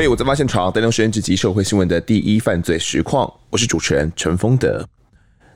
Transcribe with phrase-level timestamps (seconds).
[0.00, 4.82] 嘿，我在发现床带您实验直击社会新闻的第一犯罪实况，我是主持人陈丰德。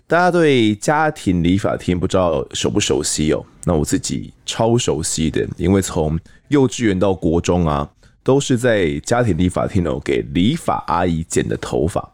[0.06, 3.42] 大家对家庭理发厅不知道熟不熟悉哦？
[3.64, 7.88] 那我自己超熟悉的，因为从幼稚园到国中啊，
[8.22, 12.06] 都是在家庭理发厅哦给理发阿姨剪的头发。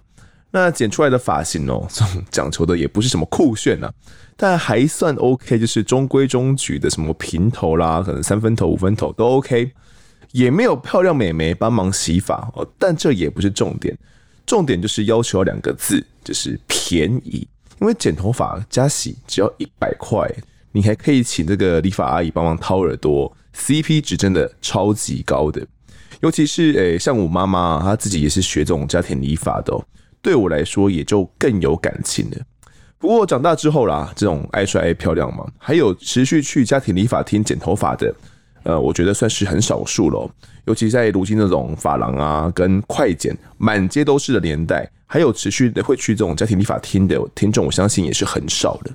[0.53, 1.85] 那剪出来的发型哦，
[2.31, 3.93] 讲求的也不是什么酷炫啊，
[4.37, 9.73] 但还算 OK，就是中规中矩的，什么平头啦，可能三分头、五分头都 OK。
[10.33, 13.97] 也没有漂亮美眉帮忙洗发哦，但这也不是重点，
[14.47, 17.47] 重点就是要求两个字，就是便宜。
[17.81, 20.31] 因为剪头发加洗只要一百块，
[20.71, 25.67] 你还可以请这个理发阿姨帮忙掏耳朵，CP 值真的超级高的。
[26.21, 29.73] 尤其是诶、像我妈妈，她自己也是学这种家庭理发的，
[30.21, 32.37] 对我来说也就更有感情了。
[32.99, 38.15] 不过长大之后啦，这种爱帅爱漂亮嘛，还有持续去家庭理发厅剪头发的。
[38.63, 40.31] 呃，我觉得算是很少数了，
[40.67, 48.91] 尤其在如今这种发廊啊跟快剪满街都是的年代，还有持续的会去这种家庭理发厅的听众，我相信也是很少的。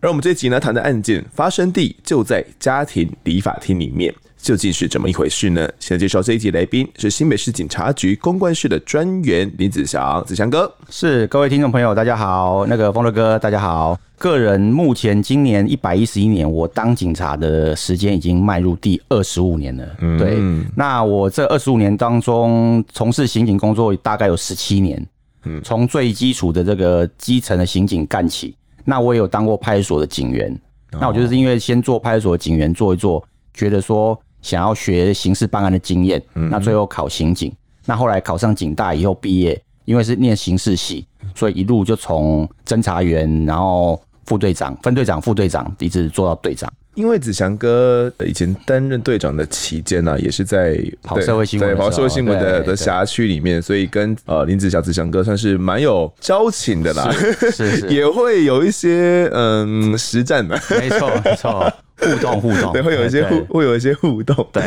[0.00, 4.14] 而我们这集呢，谈的案件发生地就在家庭理发厅里面。
[4.40, 5.68] 究竟是怎么一回事呢？
[5.80, 10.72] 现在介绍这一集来宾是新北市警察局公关室的专员林子祥，子祥哥。
[10.88, 13.98] 是各位听众朋友，大家好，那个风乐哥，大家好。
[14.18, 19.96] 个人目前今年一百一十一年，我当警察的时间已经迈入第二十五年了。
[20.00, 20.36] 嗯，对。
[20.76, 25.06] 那我这二十五年当中，从事刑警工作大概有十七年。
[25.44, 28.54] 嗯，从最基础的这个基层的刑警干起。
[28.84, 30.60] 那我也有当过派出所的警员。
[30.92, 34.20] 那我就是因为先做派出所的警员做一做，觉得说。
[34.40, 37.52] 想要学刑事办案的经验，那最后考刑警，
[37.84, 46.70] 那后来考上警大以后毕业，因为是念刑事系，所以一路就从侦查员，然后副队长、分队长、副队长，一直做到队长。
[46.98, 61.72] 因为子祥哥以前担任队长的期间呢，也是在跑社会新闻，对跑社会新闻的的辖区里面，所以跟呃林子祥子祥哥算是蛮有交情的啦，是是，是， 也会有一些嗯实战的，没错 没错。
[62.00, 64.46] 互动互动，对，会有一些互，会有一些互动。
[64.52, 64.62] 对，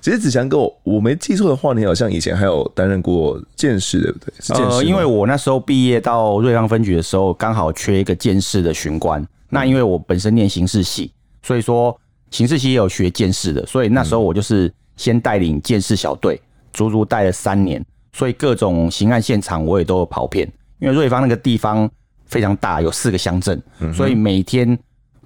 [0.00, 4.32] 其实子祥哥，我我没记错的话，你好像以前还有担任过鉴识，对不对？
[4.40, 4.84] 是鉴识。
[4.84, 9.26] 因为我那时候毕业到瑞芳分局的时候，刚好缺一个鉴识的巡官。
[9.48, 11.10] 那因为我本身念刑事系，
[11.46, 11.96] 所以说
[12.30, 16.40] 刑事系也有学剑士的，所以那时候我就是先带领剑士小队，
[16.72, 20.50] 足足带了三年，所以各种刑案现场我也都有跑遍。
[20.80, 21.88] 因为瑞芳那个地方
[22.24, 23.62] 非常大，有四个乡镇，
[23.94, 24.76] 所以每天。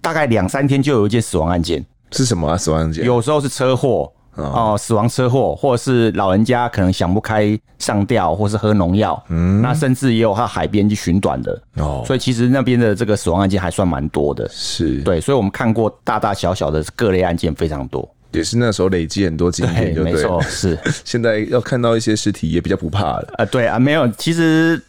[0.03, 2.57] 大概两三天就有一件死亡案件，是什么啊？
[2.57, 12.03] 死亡案件有时候是车祸哦，死亡车祸，或者是老人家可能想不开上吊，或是喝农药，嗯，那甚至也有到海边去寻短的哦。
[12.07, 15.21] 所以其实那边的这个死亡案件还算蛮多的，是对。
[15.21, 20.79] 所以我们看过大大小小的各类案件非常多，也是那时候累积很多经验，对，没错，是。
[21.05, 23.45] 现在要看到一些尸体也比较不怕了啊。
[23.45, 24.83] 对啊，没有，其实。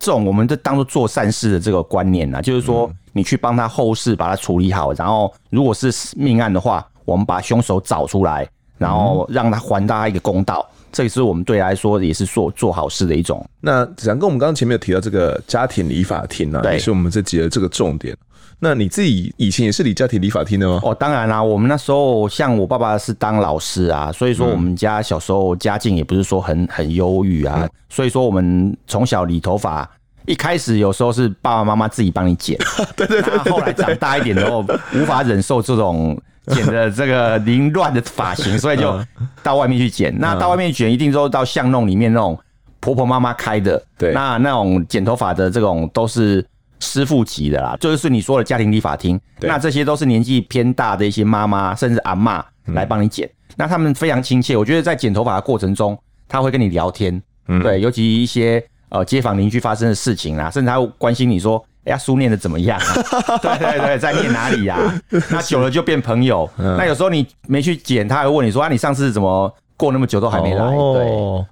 [0.00, 13.44] 这种我们就当做做善事的这个观念啊，就是说你去帮他后事把它处理好，然后如果是命案的话，我们把凶手找出来，然后让他还大家一个公道，这也是我们对来说也是做做好事的一种。
[13.60, 18.16] 那子阳跟我们刚刚前面有提到这个家庭理发厅啊，也是我们这集的这个重点。
[18.60, 20.80] 那你自己以前也是理家庭理发厅的吗？
[20.82, 29.88] 哦，当然啦、啊，我们那时候像我爸爸是当老师啊，所以说我们家小时候家境也不是说很很忧郁啊，所以说我们从小理头发，
[30.26, 32.58] 一开始有时候是爸爸妈妈自己帮你剪，
[32.96, 38.98] 对 对对，后来长大一点之后无法忍受这种剪的这个凌乱的发型，所以就
[39.42, 40.12] 到外面去剪。
[40.18, 42.38] 那到外面剪，一定都到巷弄里面那种
[42.80, 46.44] 婆婆妈妈开的，对，那那种剪头发的这种都是。
[46.80, 54.56] 师傅级的啦，就是你说的家庭理发厅，那这些都是年纪偏大的一些妈妈甚至阿嬷来帮你剪，嗯，那他们非常亲切。
[54.56, 55.98] 我觉得在剪头发的过程中，
[56.28, 63.38] 他会跟你聊天，嗯，对，尤其一些呃街坊邻居发生的事情啊，甚至他会关心你说，哎呀书念的怎么样啊？
[63.40, 64.76] 对对对，在念哪里呀？
[64.76, 65.02] 啊？
[65.30, 66.48] 那久了就变朋友。
[66.56, 70.64] 那有时候你没去剪，他还会问你说啊，你上次怎么过那么久都还没来？
[70.94, 71.46] 对。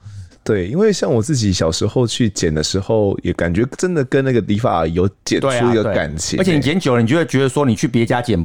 [0.44, 6.40] 对，因为像我自己小时候去剪的时候，也感觉真的跟那个理发有剪出一个感情，欸啊。
[6.40, 8.38] 而且你剪久了，你就会觉得说，你去别家剪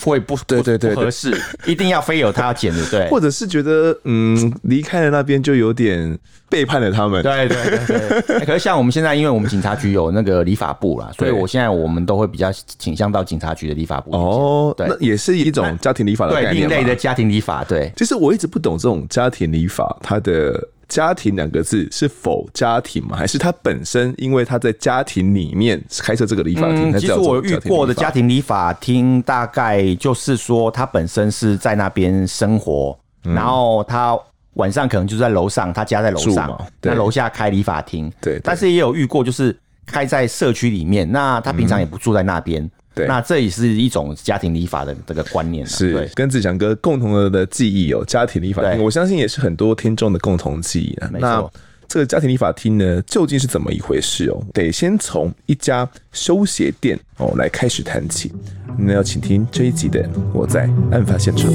[0.00, 1.36] 会不对对对不合适，
[1.66, 3.08] 一定要非有他剪的，对。
[3.10, 6.18] 或者是觉得嗯，离开了那边就有点
[6.48, 7.22] 背叛了他们。
[7.22, 7.56] 对对
[7.86, 8.38] 对对。
[8.38, 14.12] 欸、 可是像我们现在，因为我们警察局有那个理发部啦，所以我现在我们都会比较倾向到警察局的理发部。
[14.12, 16.54] 哦，对，那也是一种家庭理发的概念。
[16.54, 17.62] 对，另类的家庭理发。
[17.64, 20.68] 对，其实我一直不懂这种家庭理发，它的。
[20.92, 23.16] 家庭两个字是否家庭吗？
[23.16, 26.92] 还是他本身因为他在家庭里面开设这个理发厅？
[26.92, 34.18] 嗯，其实我遇过的家庭理发厅，大概就是说他本身是在那边生活，然后他
[34.54, 38.12] 晚上可能就在楼上，他家在楼上，那楼下开理发厅。
[38.20, 42.70] 对，但是也有遇过，就是开在社区里面，那他平常也不住在那边。
[42.92, 48.04] 嗯对，那这也是一种家庭理法的这个观念，是对跟志强哥共同的的记忆哦。
[48.06, 51.10] 家庭理法厅，我相信也是很多听众的共同记忆啊。
[51.12, 51.50] 那
[51.88, 54.42] 这个家庭理法厅呢，究竟是怎么一回事哦？
[54.52, 58.32] 得先从一家修鞋店哦来开始谈起。
[58.78, 60.02] 那要请听这一集的
[60.32, 61.52] 《我在案发现场》。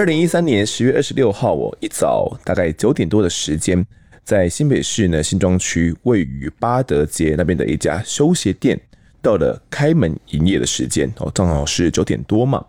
[0.00, 3.86] 二零一三年十月二十六号，我一早大概九点多的时间，
[4.24, 8.80] 在新北市呢新庄区位于八德街那边的一家修鞋店，
[9.20, 12.64] 到了开门营业的时间哦，正好是九点多嘛。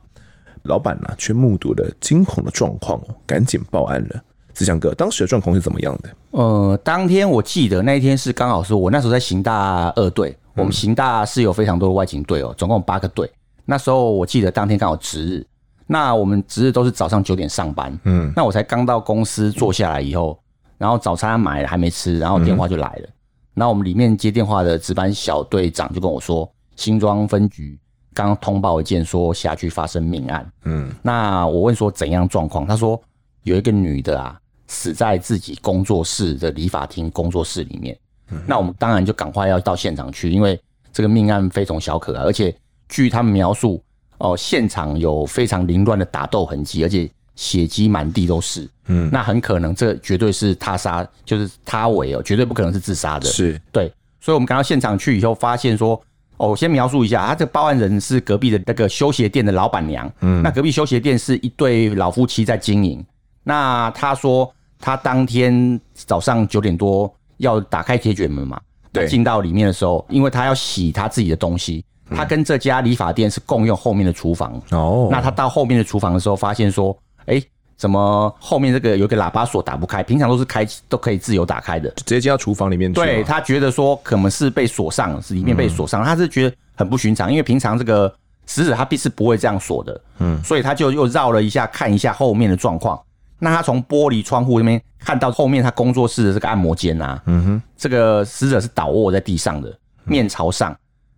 [0.63, 4.21] 老板呢却目睹了惊恐的状况哦，赶紧报案了。
[4.53, 6.09] 志强哥，当时的状况是怎么样的？
[6.31, 13.31] 呃，当天我记得那一天是刚好是我那时候在刑大二队，我们刑大是有非常多的外勤队哦，总共有八个队。
[13.63, 15.47] 那时候我记得当天刚好值日。
[15.91, 20.39] 那我们值日都是早上九点上班，嗯，那我才刚到公司坐下来以后，
[20.77, 23.09] 然后早餐买了还没吃，然后电话就来了。
[23.53, 27.77] 那我们里面接电话的值班小队长就跟我说，新庄分局
[28.13, 32.97] 刚通报一件说辖区发生命案，嗯，那我问说怎样状况，他说
[33.43, 37.99] 有一个女的啊死在自己工作室的理发厅工作室里面，
[38.47, 40.57] 那我们当然就赶快要到现场去，因为
[40.93, 42.55] 这个命案非同小可啊，而且
[42.87, 43.83] 据他们描述。
[44.21, 48.69] 哦，现场有非常凌乱的打斗痕迹，而且血迹满地都是。
[48.85, 53.25] 嗯，那很可能这绝对是他杀，就是他为哦，绝对不可能是自杀的。
[53.27, 55.99] 是对，所以我们赶到现场去以后，发现说，
[56.37, 60.11] 哦，我先描述一下，他这个报案人是隔壁的那个修鞋店的老板娘。
[60.19, 63.03] 嗯，那隔壁修鞋店是一对老夫妻在经营。
[63.43, 71.83] 那他说，他当天早上九点多要打开铁卷门嘛，对，进到里面的时候，因为他要洗他自己的东西。
[72.15, 75.07] 他跟这家理发店是共用后面的厨房哦。
[75.11, 77.41] 那他到后面的厨房的时候，发现说，哎，
[77.77, 80.03] 怎么后面这个有个喇叭锁打不开？
[80.03, 82.95] 平常都是开都可以自由打开的，直接进到厨房里面去。
[82.95, 88.13] 对，他觉得说可能是被锁上，是里面被锁上，他是觉得很不寻常，因为平常这个
[88.45, 90.01] 死者他必是不会这样锁的。
[90.19, 92.99] 嗯，所以他就又绕了一下，看一下后面的状况。
[93.39, 100.75] 那他从玻璃窗户那边看到后面他工作室的这个按摩间啊，嗯哼，这个死者是倒卧在地上的，面朝上。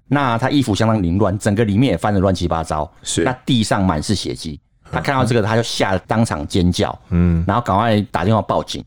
[0.08, 2.92] 那他衣服相当凌乱，整个里面也翻得乱七八糟。
[3.02, 4.60] 是，那地上满是血迹。
[4.92, 6.98] 他看到这个，他就吓得当场尖叫。
[7.10, 8.84] 嗯，然后赶快打电话报警。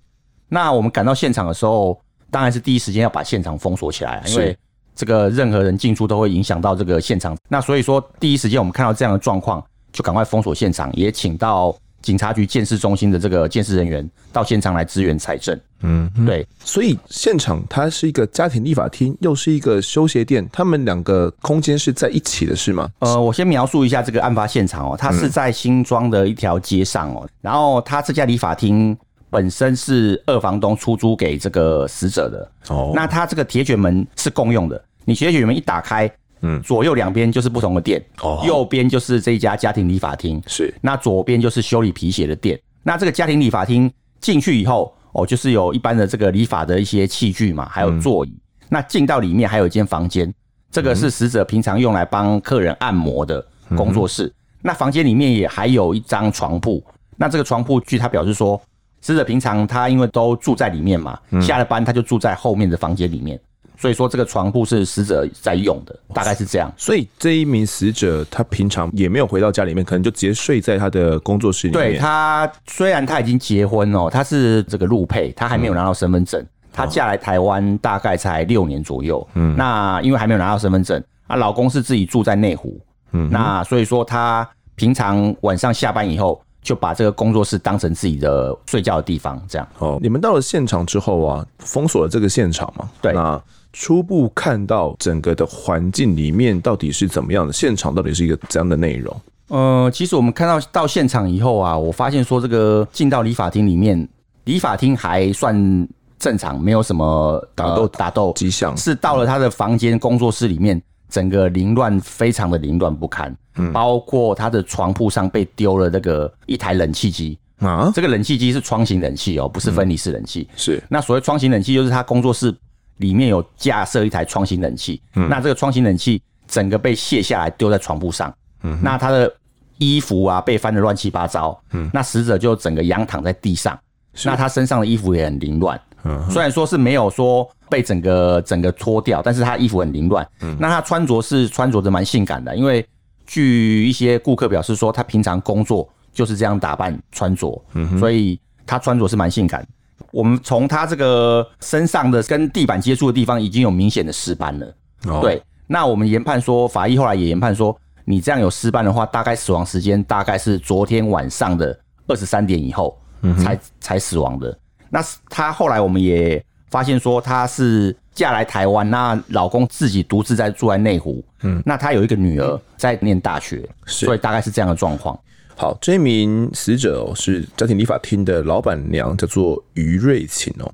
[0.48, 4.56] 那我们赶到现场的时候，当然是第一时间要把现场封锁起来，因为
[4.94, 7.36] 这个任何人进出都会影响到这个现场。
[7.48, 11.76] 那所以说，第一时间我们看到这样的状况，就赶快封锁现场，也请到。
[12.02, 15.58] 警察局鉴识中心的这个鉴识人员到现场来支援采证。
[15.82, 22.88] 嗯，对，所以现场它是一个家庭理法厅，又是一个修鞋店，他们两个空间是在一起的，是吗？
[23.00, 28.96] 呃，我先描述一下这个案发现场哦，它是在新庄的一条街上哦，然后它这家理发厅
[29.30, 36.10] 本身是二房东出租给这个死者的哦，那它这个铁卷门是共用的，你铁卷门一打开。
[36.42, 42.60] 嗯，左右两边就是不同的店，哦，右边就是这一家家庭理发厅，是，那左边就是修理皮鞋的店。
[42.82, 43.90] 那这个家庭理发厅
[44.20, 48.28] 进去以后，哦，就是有一般的这个理发的一些器具嘛，还有座椅。
[48.28, 50.32] 嗯、那进到里面还有一间房间，
[50.70, 53.44] 这个是死者平常用来帮客人按摩的
[53.74, 54.26] 工作室。
[54.26, 56.84] 嗯、那房间里面也还有一张床铺。
[57.16, 58.60] 那这个床铺，据他表示说，
[59.00, 63.40] 死者平常他因为都住在里面嘛，下了班他就住在后面的房间里面。
[63.76, 66.72] 所以说这个床铺是死者在用的，大概是这样。
[66.76, 71.92] 所以这一名死者他平常也没有回到家里面，可能就直接睡在他的工作室里面。
[71.92, 76.44] 对，他虽然他已经结婚哦，他是这个陆配，他还没有拿到身份证。
[76.72, 79.26] 他嫁来台湾大概才六年左右。
[79.32, 82.78] 嗯，那因为还没有拿到身份证，啊，老公是自己住在内湖。
[83.12, 89.66] 嗯，那所以说他平常晚上下班以后就把这个工作室当成自己的睡觉的地方，这样。
[89.78, 92.90] 哦，你们到了现场之后啊，封锁了这个现场嘛？
[93.00, 93.14] 对。
[93.14, 93.42] 那
[93.78, 97.52] 初步看到整个的环境里面到底是怎么样的？
[97.52, 99.14] 现场到底是一个怎样的内容？
[99.48, 104.08] 呃，其实我们看到到现场以后啊，我发现说这个进到理发厅里面，
[104.44, 105.86] 理发厅还算
[106.18, 108.74] 正常，没有什么打斗打斗迹象。
[108.78, 113.36] 是到了他的房间工作室里面，整个凌乱，非常的凌乱不堪。
[113.56, 120.48] 嗯，包括他的床铺上被丢了那个一台冷气机啊，这个冷气机是窗型冷气哦，不是分离式冷气。
[120.56, 122.54] 是那所谓窗型冷气，就是他工作室。
[122.98, 129.32] 里面有架设一台创新冷气，嗯，那这个创新冷气整个被卸下来丢在床铺上，嗯，那他的
[129.78, 133.78] 衣服啊被翻得乱七八糟，嗯，那死者就整个仰躺在地上，
[134.24, 140.26] 那他身上的衣服也很凌乱，嗯，虽然说是没有说被整个整个脱掉，但是他衣服很凌乱。
[140.40, 142.86] 嗯，那他穿着是穿着的蛮性感的，因为
[143.26, 149.66] 据一些顾客表示说，他平常工作就是这样打扮穿着，嗯，所以他穿着是蛮性感。
[150.10, 154.74] 我们从他这个身上的跟地板接触的地方已经有明显的尸斑了。
[155.06, 155.42] 哦，对。
[155.66, 161.76] 那我们研判说，法医后来也研判说，你这样有尸斑的话，大概死亡时间大概是昨天晚上的
[162.06, 162.96] 二十三点以后
[163.42, 164.56] 才、嗯、才死亡的。
[164.88, 175.18] 那他后来我们也发现说，她是嫁来台湾，那老公自己独自在住在内湖，嗯，那他有一个女儿在念大学，所以大概是这样的状况。
[175.58, 180.70] 好，这名死者是家庭理发厅的老板娘，叫做于瑞琴哦。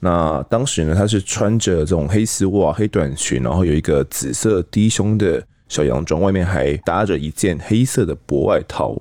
[0.00, 9.00] 那当时呢，她是穿着这种黑丝袜、黑短裙，然后有一个紫色低胸的小洋装，外面还搭着一件黑色的薄外套。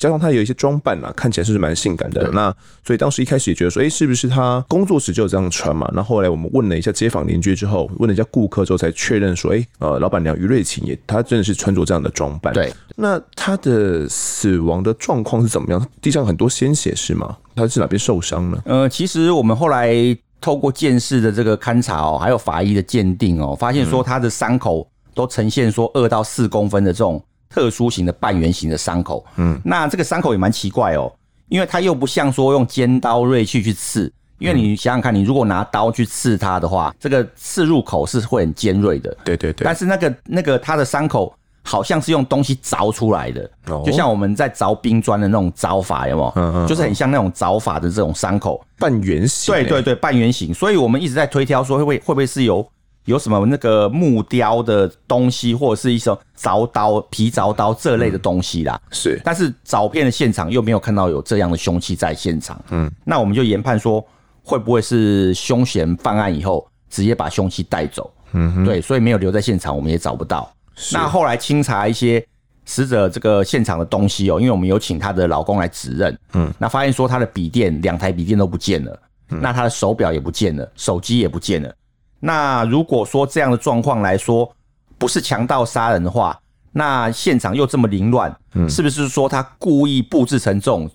[0.00, 2.30] 加上他有一些装扮啊，看起来是蛮性感的。
[2.32, 2.52] 那
[2.82, 5.88] 所以当时一开始也觉得说，哎、欸，是不是他工作时就这样穿嘛？
[5.94, 12.54] 那后，后来我们问了一下街坊邻居之后，问了一下顾客之后，才确认说，哎、欸，呃，老板娘于瑞琴也，她真的是穿着这样的装扮。
[12.54, 12.72] 对。
[12.96, 15.86] 那她的死亡的状况是怎么样？
[16.00, 17.36] 地上很多鲜血是吗？
[17.54, 18.58] 她是哪边受伤呢？
[18.64, 19.94] 呃，其实我们后来
[20.40, 27.22] 透过鉴识的这个勘察哦，还有法医的鉴定哦，发现说她的伤口都呈现说二到四公分的这种。
[27.52, 31.12] 特殊型的半圆形的伤口，嗯，那这个伤口也蛮奇怪哦，
[31.48, 39.64] 因为它又不像说用尖刀锐器去刺，因为你想想看，你如果拿刀去刺它的话，这个刺入口是会很尖锐的，对对对。
[39.64, 43.50] 但是那个那个它的伤口好像是用东西凿出来的，
[43.84, 46.32] 就像我们在凿冰砖的那种凿法，有没有？
[46.36, 49.52] 嗯嗯，就是很像那种凿法的这种伤口，半圆形。
[49.52, 50.54] 对对对，半圆形。
[50.54, 52.64] 所以我们一直在推挑说会不会会不会是由。
[53.06, 58.80] 有什么那个木雕的东西，或者是一种凿刀、皮凿刀这类的东西啦。
[58.90, 62.62] 是，但是找遍的现场又没有看到有这样的凶器在现场。
[62.70, 64.04] 嗯，那我们就研判说，
[64.42, 68.10] 会不会是凶嫌犯案以后直接把凶器带走？
[68.32, 70.52] 嗯，对，所以没有留在现场，我们也找不到。
[70.92, 72.24] 那后来清查一些
[72.64, 76.16] 死者这个现场的东西哦，因为我们有请她的老公来指认。
[76.34, 78.96] 嗯，那发现说她的笔电两台笔电都不见了，
[79.28, 81.74] 那她的手表也不见了，手机也不见了。
[82.20, 84.50] 那如果说这样的状况来说，
[84.98, 86.38] 不是强盗杀人的话，
[86.72, 88.30] 那现场又这么凌乱，
[88.68, 90.88] 是不是说他故意布置成这种，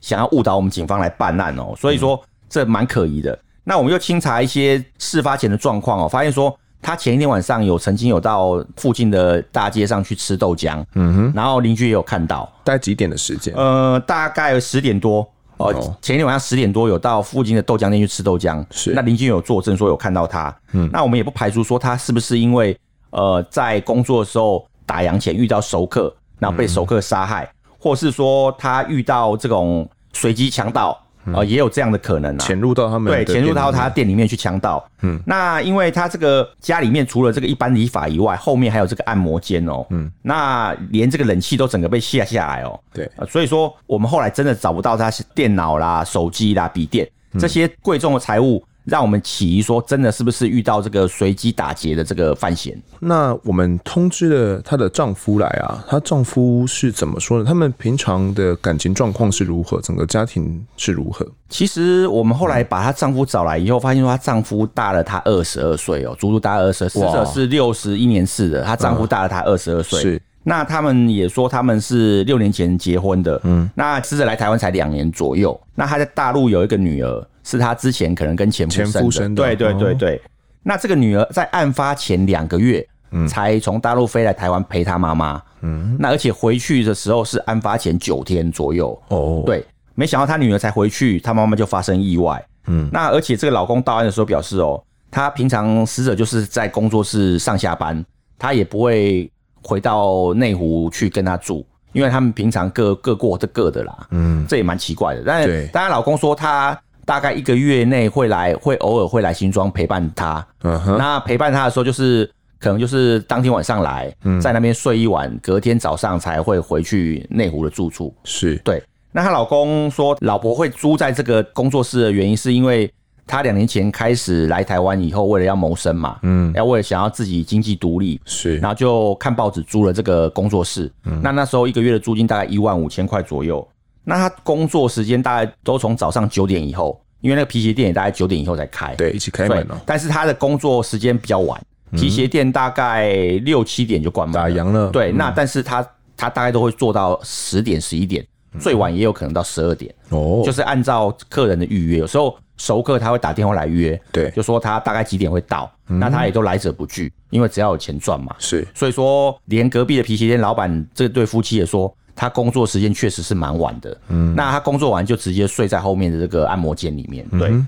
[0.00, 1.72] 想要误导我们警方来办案哦？
[1.78, 3.38] 所以说这蛮可疑的。
[3.64, 13.54] 那我们又清查一些事发前的状况哦，发现说他前一天晚上有曾经有到附近的大街上去吃豆浆，嗯哼，然后邻居也有看到，大概几点的时间？
[13.54, 15.26] 呃，大概十点多。
[15.70, 18.92] 哦，前一天晚上十点多有到附近的豆浆店去吃豆浆，是。
[18.92, 22.78] 那邻居有作证说有看到他，嗯，那我们也不排除说他是不是因为
[23.10, 30.98] 呃在工作的时候打烊前遇到熟客，然后被熟客杀害，或是说他遇到这种随机强盗。
[31.26, 34.84] 啊、呃，也有这样的可能啊，潜入到他们对，潜入到他店里面去强盗。
[35.02, 39.86] 嗯，那因为他这个家里面除了这个一般理发以外，后面还有这个按摩间哦。
[39.90, 42.78] 嗯，那连这个冷气都整个被卸下来哦。
[42.92, 48.62] 对，所以说我们后来真的找不到他是电脑啦、手机啦、笔电这些贵重的财物。
[48.84, 52.76] 让我们起疑说，真的是不是遇到这个随机打劫的这个犯嫌？
[52.98, 57.44] 那我们通知了她的丈夫来啊，她丈夫是怎么说呢？
[57.44, 59.80] 他们平常的感情状况是如何？
[59.80, 61.24] 整个家庭是如何？
[61.48, 67.02] 其实我们后来把她丈夫找来以后，发现说她丈夫大了她二十二岁哦，足足大二十二岁。
[67.02, 70.00] 死者是六十一年次的，她丈夫大了她二十二岁。
[70.00, 70.22] 是。
[70.44, 73.40] 那他们也说他们是六年前结婚的。
[73.44, 73.70] 嗯。
[73.76, 75.58] 那死者来台湾才两年左右。
[75.76, 77.24] 那他在大陆有一个女儿。
[77.42, 80.22] 是他之前可能跟前夫生的，对对对对。
[80.62, 82.86] 那这个女儿在案发前两个月，
[83.28, 94.80] 才从大陆飞来台湾陪她妈妈，嗯，那而且回去的时候是案发前九天左右，哦，对，没想到他女儿才回去，他妈妈就发生意外，嗯，那而且这个老公到案的时候表示，哦，
[95.10, 98.04] 他平常死者就是在工作室上下班，
[98.38, 99.28] 他也不会
[99.62, 106.80] 回到内湖去跟他住，因为他们平常各各过各的啦，嗯，这也蛮奇怪的，但是当然老公说他。
[107.04, 110.46] 大概一个月内会来，会偶尔会来新庄陪伴他。
[110.62, 118.14] 嗯哼，那陪伴他的时候，就是可能就是当天晚上来，在那边睡一晚，隔天早上才会回去内湖的住处。
[118.24, 118.82] 是对。
[119.10, 122.90] 那她老公说，老婆会租在这个工作室的原因，是因为
[123.26, 130.90] 她两年前开始来台湾以后，为了要谋生嘛，嗯，要为了想要自己经济独立，是，然后就看报纸租了这个工作室。
[131.04, 133.66] 嗯，那那时候一个月的租金大概一万五千块左右。
[134.04, 138.94] 那他工作时间大概都从早上九点以后，因为那个皮鞋店也大概九点以后才开。
[138.96, 139.76] 对，一起开门哦。
[139.86, 141.60] 但是他的工作时间比较晚，
[141.92, 143.12] 皮鞋店大概
[143.44, 144.34] 六七点就关门。
[144.34, 144.90] 打烊了。
[144.90, 148.26] 对，那但是他他大概都会做到十点十一点，
[148.58, 149.94] 最晚也有可能到十二点。
[150.10, 158.34] 哦，就是按照客人的预约，有时候熟客他会打电话来约，对，就说他大概几点会到，嗯、那他也都来者不拒，因为只要有钱赚嘛。
[158.38, 161.92] 是，所以说连隔壁的皮鞋店老板这对夫妻也说，
[162.22, 163.98] 他工作时间确实是蛮晚的。
[164.06, 167.26] 嗯，那他工作完就直接睡在后面的这个按摩间里面。
[167.30, 167.66] 对、嗯，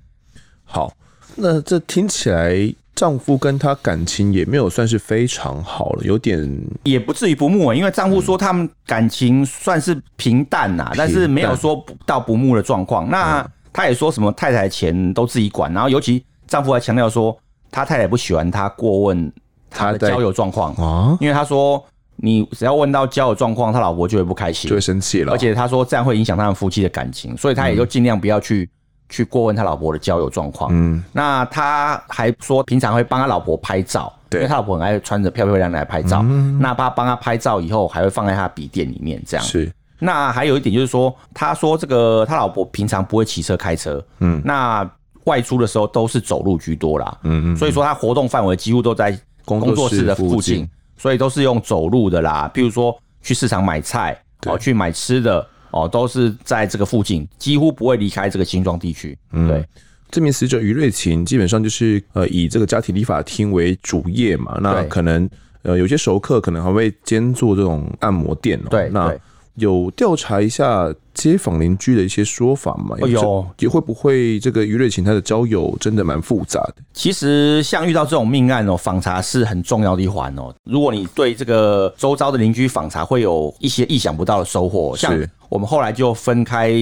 [0.63, 0.93] 好，
[1.35, 2.73] 那这听起来。
[2.95, 6.49] 丈夫跟她感情也没有算是非常好了，有点
[6.85, 13.11] 也不至于不睦，因为丈夫说他们感情算是平淡呐、啊嗯，但是没有说到不睦的状况。
[13.11, 17.37] 那他也说什么太太钱都自己管，然后尤其丈夫还强调说
[17.69, 19.33] 他太太不喜欢他过问
[19.69, 21.85] 他的交友状况啊，因为他说
[22.17, 28.69] 你只要问到交友状况，他老婆就会不开心，就会生气了，而且他说这样会影响他们夫妻的感情，所以他也就尽量不要去。
[29.11, 39.45] 去过问他老婆的交友状况，嗯，那他还说平常会帮他老婆拍照，对，因为他老婆很爱穿着漂漂亮亮来拍照，嗯，那他帮他拍照以后，还会放在他笔电里面，这样。
[39.45, 39.71] 是。
[39.99, 44.91] 那还有一点就是说，他说这个他老婆平常不会骑车开车，嗯，那
[45.25, 55.47] 外出的时候都是走路居多啦，嗯嗯，所以说他活动范围几乎都在工作室的附近，所以都是用走路的啦，譬如说去市场买菜，哦，去买吃的。
[55.77, 59.19] 哦，都是在这个附近，几乎不会离开这个新庄地区。
[59.33, 59.67] 嗯，对，
[60.09, 65.29] 这名死者余瑞琴基本上就是呃以这个家庭理发厅为主业嘛，那可能
[65.63, 68.69] 呃有些熟客可能还会兼做这种按摩店哦。
[68.71, 69.13] 对，那
[69.57, 72.97] 有调查一下街坊邻居的一些说法嘛？
[73.07, 76.77] 有，也会不会这个余瑞琴他的交友真的蛮复杂的？
[76.93, 80.55] 其实像遇到这种命案哦，访查是很重要的一环哦。
[80.65, 85.15] 如果你对这个周遭的邻居访查，会有一些意想不到的收获，像。
[85.51, 86.73] 我们后来就分开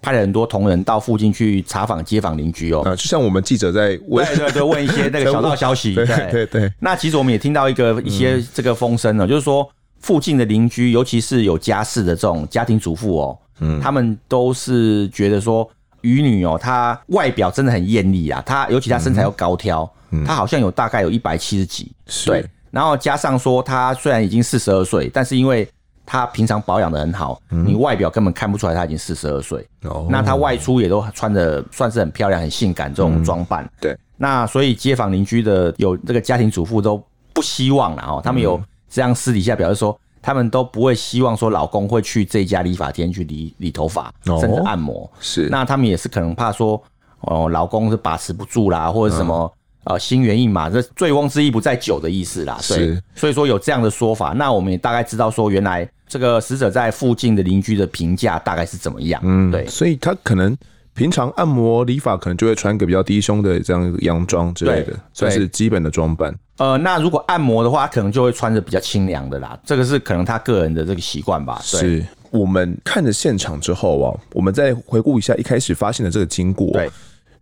[0.00, 6.72] 派了很多同仁到附近去查访街坊邻居哦，啊，就像我们记者在问，对对对， 问一些那个小道消息，对对对，对。
[6.80, 9.68] 那其实我们也听到一个一些这个风声呢，就是说
[10.02, 15.68] 附近的邻居，尤其是有家室的这种家庭主妇哦，嗯，他们都是觉得说
[16.02, 19.90] 渔女哦，她外表真的很艳丽啊，她尤其她身材又高挑，
[20.26, 21.92] 她好像有大概有一百七十几，
[22.26, 25.68] 对，然后加上说她虽然已经四十二岁，但是因为
[26.04, 29.64] 她平常保养的很好，你外表根本看不出来她已经四十二岁。
[30.08, 33.70] 那她外出也都穿的算是很漂亮、很性感这种装扮。
[33.80, 37.00] 对，那所以街坊邻居的有这个家庭主妇都
[37.32, 38.20] 不希望了哦。
[38.22, 38.60] 他们有
[38.92, 45.10] 这样私底下表示说，他们都不会希望说老公会去这家理发店去理理头发，甚至按摩。
[45.18, 46.80] 是，那他们也是可能怕说，
[47.22, 49.50] 哦，老公是把持不住啦，或者什么。
[49.84, 52.56] 呃，心猿意马，这醉翁之意不在酒的意思啦。
[52.60, 59.20] 是，所以说有这样的说法，那我们也大概知道说，原来这个死者在附近的邻居的评价大概是怎么样。
[59.24, 60.56] 嗯，对，所以他可能
[60.94, 66.34] 平常按摩理发可能就会穿个比较低胸的这样洋装之类的，算是基本的装扮。
[66.58, 69.58] 呃，那如果按摩的话，可能就会穿着比较清凉的啦。
[69.64, 71.58] 这个是可能他个人的这个习惯吧。
[71.62, 76.70] 是我们看着现场之后啊，我们再回顾一下一开始发现的这个经过。
[76.72, 76.90] 对。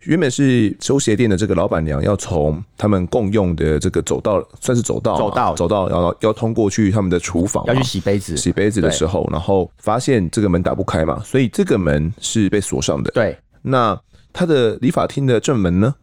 [0.04, 13.10] 原本是修鞋店的这个老板娘要从他们共用的这个走道，算是走道，走道，走道，然后要通过去他们的厨房，要去洗杯子，洗杯子的时候，然后发现这个门打不开嘛，所以这个门是被锁上的。
[13.10, 13.98] 对，那
[14.32, 15.94] 他的理发厅的正门呢？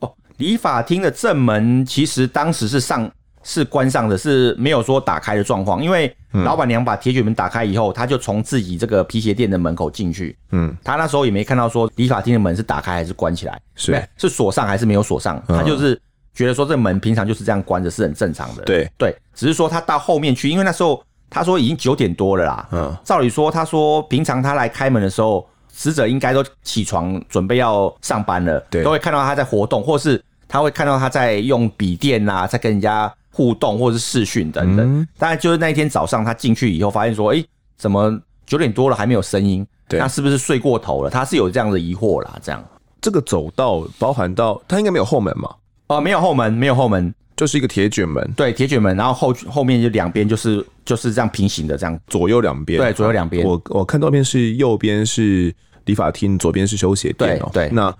[0.00, 3.10] 哦，理发厅的正门其实当时是上。
[3.48, 5.80] 是关上的，是没有说打开的状况。
[5.80, 10.36] 因为老板娘把铁卷门打开以后，他就从自己这个皮鞋店的门口进去。
[10.50, 15.40] 嗯，他那时候也没看到说理发厅的门是打开还是关起来，是是锁上还是没有锁上。
[15.46, 15.98] 他就是
[16.34, 18.64] 觉得说这个门平常就是这样关着，是很正常的。
[18.64, 22.68] 对对，只是说他到后面去，因为那时候他说已经九点多了啦。
[22.72, 33.10] 嗯，照理说他说平常他来开门的时候，死者应该都起床准备要上班了，对，都会看到他在活动，或是他会看到他在用笔电啊，在跟人家。
[33.36, 37.44] 互动或者是视讯等等，大概就是那一天早上他进去以后，发现说，哎，
[37.76, 39.64] 怎么九点多了还没有声音？
[39.86, 41.10] 对，那是不是睡过头了？
[41.10, 42.38] 他是有这样的疑惑啦。
[42.42, 42.64] 这样，
[42.98, 45.54] 这个走道包含到他应该没有后门嘛？
[45.88, 48.26] 哦，没有后门，没有后门，就是一个铁卷门。
[48.34, 52.80] 对，铁卷门，然后后后面就两边就是就是这样平行的，这样左右两边。
[52.80, 53.46] 对，左右两边。
[53.46, 57.50] 我我看照片是右边是理发厅，左边是修鞋店哦。
[57.52, 57.94] 对，那。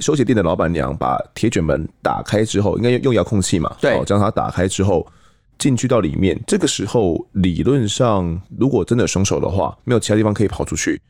[0.00, 3.74] 修鞋店的老板娘把铁卷门打开之后，应该用遥控器嘛？
[3.80, 5.06] 对，将它打开之后
[5.58, 6.38] 进去到里面。
[6.46, 11.00] 这个时候理论上，如果真的凶手的话，没有其他地方可以跑出去，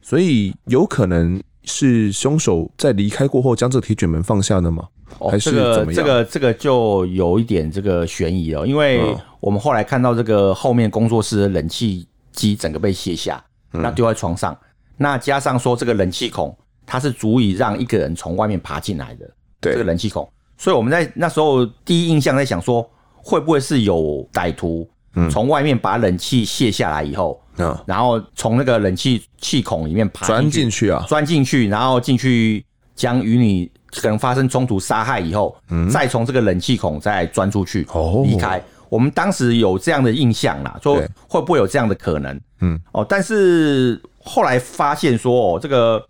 [0.00, 4.86] 所以有可能是凶手在离开过后将这个铁卷门放下的吗？
[5.30, 5.94] 还是怎么样？
[5.94, 14.56] 这个这个这个就有一点这个悬疑了，因为我们后来看到这个后面工作室的冷气机整个被卸下，那丢在床上，
[14.96, 16.56] 那加上说这个冷气孔。
[16.90, 19.74] 它是足以让一个人从外面爬进来的，对。
[19.74, 22.82] 这个冷气孔，所以我们在那时候第一印象在想说，
[23.14, 24.90] 会不会是有歹徒
[25.30, 32.64] 从外面把冷气卸下来以后，嗯，然后从那个冷气气孔里面爬钻进去啊，钻进去，然后进去
[32.96, 37.86] 将与你可能发生冲突杀害以后，嗯、再从这个冷气孔再钻出去
[38.24, 38.58] 离开。
[38.58, 42.40] 哦、我们当时有这样的印象啦，说会不会有这样的可能？
[42.60, 46.04] 嗯，哦，但是后来发现说，哦，这个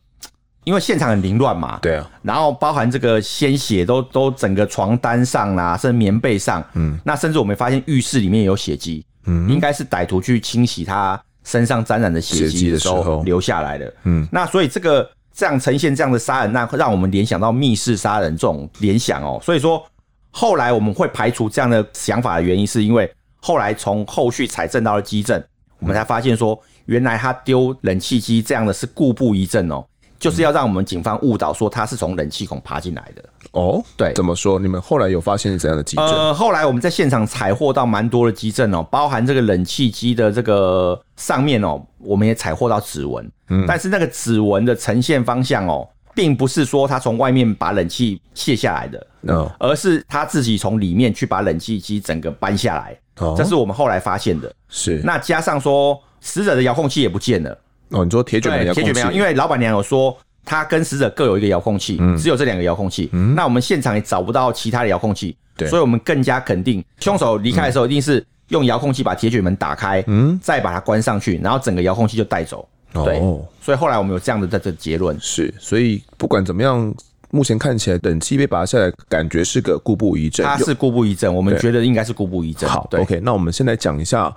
[0.65, 19.83] 因为现场很凌乱嘛，对啊，然后包含这个鲜血都都整个床单上啦，甚至棉被上，嗯，那甚至我们发现浴室里面有血迹，嗯，应该是歹徒去清洗他身上沾染的血迹的时候留下来的，嗯，那所以这个这样呈现这样的杀人，案会让我们联想到密室杀人这种联想哦，所以说
[20.31, 25.43] 后来我们会排除这样的想法的原因，是因为后来从后续采证到了基证。
[25.79, 29.83] 我们才发现说，原来他丢冷气机这样的是故布疑阵哦，
[30.21, 33.83] 就是要让我们警方误导说他是从冷气孔爬进来的哦。
[33.97, 34.59] 对，怎么说？
[34.59, 36.07] 你们后来有发现是怎样的机证？
[36.07, 43.29] 呃，后来我们在现场采获到蛮多的机证哦，包含这个冷气机的这个上面哦，我们也采获到指纹。
[43.49, 52.97] 嗯，但是那个指纹的呈现方向哦，并不是说他从外面把冷气卸下来的，嗯，而是他自己从里面去把冷气机整个搬下来。
[53.37, 57.59] 这是我们后来发现的，是那加上说死者的遥控器也不见了
[57.91, 58.05] 哦。
[58.05, 63.11] 你说铁卷门遥控器，铁卷门，因为老板娘有说他跟死者各有一个遥控器，只有这两个遥控器。
[63.37, 65.37] 那我们现场也找不到其他的遥控器，
[65.69, 72.69] 所以我们更加肯定凶手离开的时候一定是用遥控器把铁卷门打开，嗯，再把它关上去，然后整个遥控器就带走。
[72.93, 73.21] 对，
[73.63, 75.17] 所以后来我们有这样的这个结论。
[75.21, 76.93] 是，所以不管怎么样。
[77.33, 80.45] 目前看起来，冷气被拔下来，感觉是个故布疑阵。
[80.45, 82.69] 它是故布疑阵，我们觉得应该是故布疑阵。
[82.69, 84.35] 好对，OK，那我们先来讲一下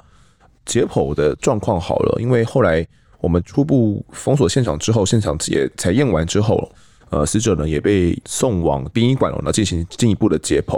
[0.63, 2.21] 解剖的状况好了。
[2.21, 2.85] 因为后来
[3.23, 6.69] 我们初步封锁现场之后，现场也采验完之后，
[7.09, 10.73] 呃，死者呢也被送往殡仪馆了，那进行进一步的解剖。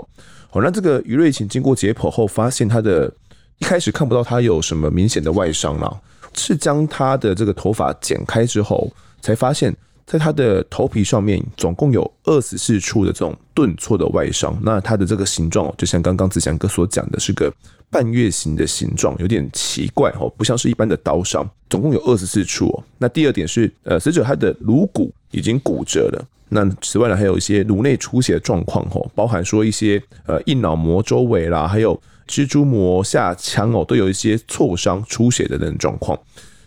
[0.52, 3.12] 好，那这个余瑞琴经过解剖后，发现他的
[3.58, 6.00] 一开始看不到他有什么明显的外伤了，
[6.36, 8.90] 是将他的这个头发剪开之后，
[9.22, 9.76] 才发现。
[10.08, 14.56] 在他的头皮上面，总共有二十四处的这种顿挫的外伤。
[14.62, 17.52] 那他的这个形状，就像刚刚子祥哥所讲的，是个
[17.96, 21.50] 半月形的形状，有点奇怪哦，不像是一般的刀伤。
[21.70, 22.84] 总共有二十四处哦。
[22.98, 26.28] 那第二点是，呃，死者他的颅骨已经骨折了。
[26.50, 36.20] 那此外呢，还有一些颅内出血的状况哦，包含说一些呃硬脑膜周围啦，还有蜘蛛膜下腔哦，都有一些挫伤出血的那种状况。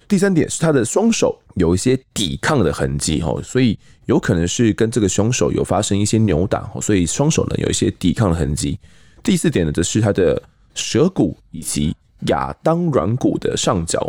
[0.09, 8.79] 第三点是他的双手有一些抵抗的痕迹哈，所以有可能是跟这个凶手有发生一些扭打，所以双手呢有一些抵抗的痕迹。
[9.23, 10.43] 第四点呢，则是他的
[10.79, 11.95] 舌骨以及
[12.29, 14.01] 亚当软骨的上角，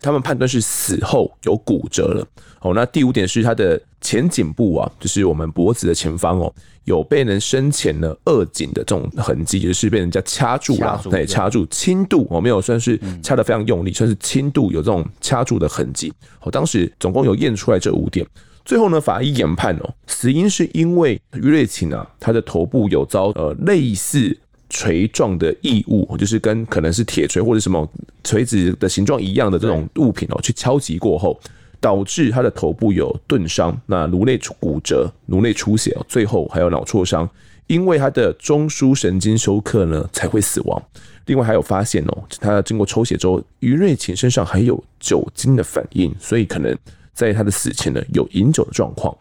[0.00, 2.26] 他们判断是死后有骨折了。
[2.60, 6.52] 哦，那第五点是他的前颈部啊，就是我们脖子的前方哦。
[6.84, 16.12] 有被人生前呢扼颈的这种痕迹，就是被人家掐住了，对，掐住，轻度哦，没有算是掐得非常用力，算是轻度有这种掐住的痕迹。
[16.40, 18.26] 哦，当时总共有验出来这五点，
[18.64, 24.36] 最后呢，法医研判哦，死因是因为于瑞琴啊，他的头部有遭呃类似
[24.72, 27.88] 锤状的异物，就是跟可能是铁锤或者什么
[28.24, 31.38] 锤子的形状一样的这种物品哦，去敲击过后。
[31.82, 37.28] 导致他的头部有钝伤，那颅内骨折、颅内出血，最后还有脑挫伤，
[37.66, 40.80] 因为他的中枢神经休克呢才会死亡。
[41.26, 46.72] 另外还有发现哦，他经过抽血之后，于瑞琴身上还有酒精的反应，所以可能
[47.12, 49.12] 在他的死前呢有饮酒的状况。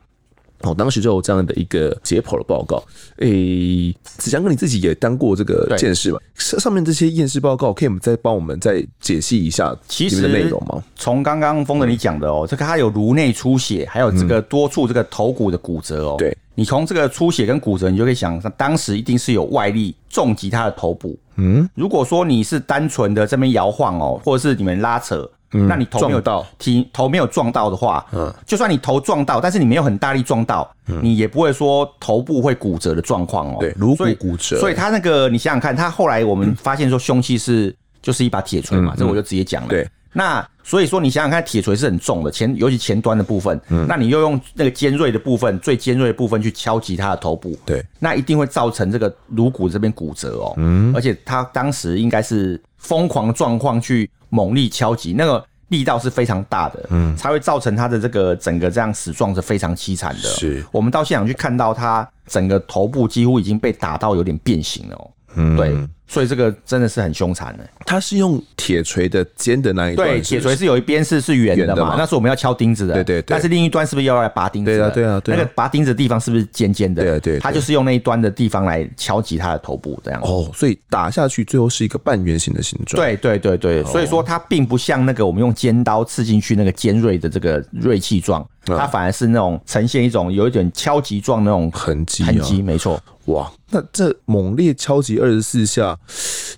[0.63, 2.83] 哦，当时就有这样的一个解剖的报告。
[3.17, 6.19] 诶、欸，子祥哥你自己也当过这个鉴识吧？
[6.35, 10.83] 上上面这些验尸报告，可以再帮我们再解析一下其实内容吗？
[10.95, 16.15] 从刚刚峰哥你讲的哦，这个他有颅内出血，还有这个多处这个头骨的骨折哦。
[16.17, 21.17] 对，你从这个出血跟骨折，你就可以想，当时一定是有外力重击他的头部。
[21.35, 25.29] 嗯，如果说你是单纯的这边摇晃哦，或者是你们拉扯。
[25.53, 33.57] 嗯、那你头没有到，体头没有撞到的话，嗯，就算你头撞到，但是你没有很大力撞到，嗯，你也不会说头部会骨折的状况哦。
[33.59, 34.59] 对，颅骨骨折。
[34.59, 39.69] 所以他那个，你想想看，他后来我们发现说凶器是就是一把铁锤嘛，嗯，这我就直接讲了。
[39.69, 50.53] 对，那所以说你想想看，铁锤是很重的，前尤其前端的部分，嗯，那你又用那个尖锐的部分，最尖锐的部分去敲击他的头部，对，那一定会造成这个颅骨这边骨折哦。
[50.57, 54.09] 嗯，而且他当时应该是疯狂状况去。
[54.33, 60.29] 猛力敲击，那个力道是非常大的，嗯，才会造成他的这个整个这样死状是非常凄惨的。
[60.29, 65.75] 是，我们到现场去看到他整个头部几乎已经被打到有点变形了，嗯，对，
[66.11, 67.63] 所以这个真的是很凶残的。
[67.85, 73.25] 它是用铁锤的尖的那一端，对，铁锤是有一边是是圆的嘛，那是我们要敲钉子的，对对对。
[73.27, 74.71] 但是另一端是不是要来拔钉子？
[74.71, 75.35] 对啊对啊对。
[75.35, 77.01] 那个拔钉子的地方是不是尖尖的？
[77.01, 77.39] 对对。
[77.39, 80.19] 它就是用那一端的地方来敲击它的头部，这样。
[80.21, 83.01] 哦，所以打下去最后是一个半圆形的形状。
[83.01, 93.01] 对对对对，所以说它并不像那个我们用尖刀刺进去那个尖锐的这个锐器状，它反而是那种呈现一种有一点敲击状那种痕迹，痕迹没错。
[93.25, 95.95] 哇，那这猛烈敲击二十四下，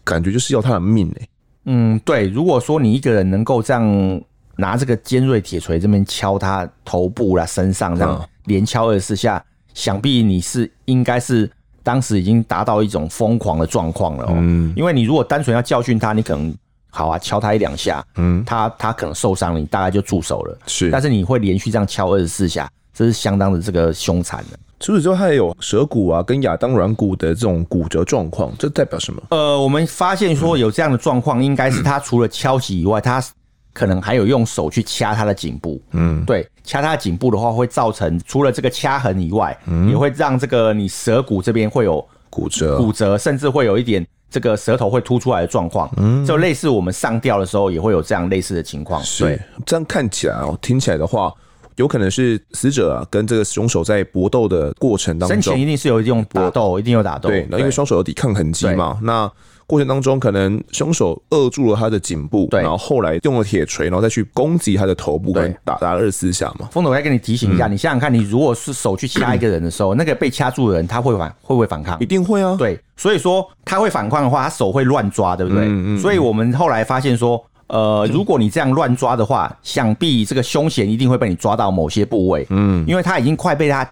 [0.04, 1.28] 感觉就是要他的命哎。
[1.66, 2.28] 嗯，对。
[2.28, 4.22] 如果说你一个人能够这样
[4.58, 11.50] 拿这个尖锐铁锤这边敲他头部啦、身上这样连敲二十四下，想必你是应该是
[11.82, 14.26] 当时已经达到一种疯狂的状况了。
[14.30, 16.54] 嗯，因为你如果单纯要教训他，你可能
[16.90, 20.58] 好啊，敲他一两下，嗯，他他可能受伤了，你大概就住手了。
[20.68, 24.60] 是，但是你会连续这样敲二十四下，这是相当的这个凶残的。
[24.84, 29.24] 除此之外，还有舌骨啊，跟亚当软骨的这种骨折状况，这代表什么？
[29.30, 33.24] 呃，我们发现说有这样的状况，应该是他除了敲击以外，他
[33.72, 35.82] 可能还有用手去掐他的颈部。
[35.92, 45.90] 嗯，对，掐他的颈部的话，会造成除了这个掐痕以外，嗯，也会让这个你舌骨这边会有骨折，骨折，甚至会有一点这个舌头会凸出来的状况。
[45.96, 49.02] 嗯，就类似我们上吊的时候，也会有这样类似的情况。
[49.18, 51.34] 对，这样看起来哦，听起来的话。
[51.78, 57.30] 有可能是死者啊，跟这个凶手在搏斗的过程当中，生前一定是有一种搏斗，一定有打斗。
[57.30, 59.30] 对，那因为双手有抵抗痕迹嘛，那
[59.66, 66.68] 过程当中可能凶手扼住了他的颈部，然后后来用了铁锤，然后再去攻击他的头部，对，打打了二十四下嘛。
[66.72, 71.98] 风总，我再跟你提醒一下，你想想看，你如果是手去掐一个人的时候，那个被掐住的人他会反会不会反抗？
[72.00, 72.56] 一定会啊。
[72.58, 75.64] 对，所以说他会反抗的话，他手会乱抓，对不对？
[75.66, 76.00] 嗯嗯。
[76.00, 77.44] 所以我们后来发现说。
[77.74, 83.84] 呃， 如果你这样乱抓的话，想必这个凶险一定会被你抓到某些部位，嗯，因为他已经快被他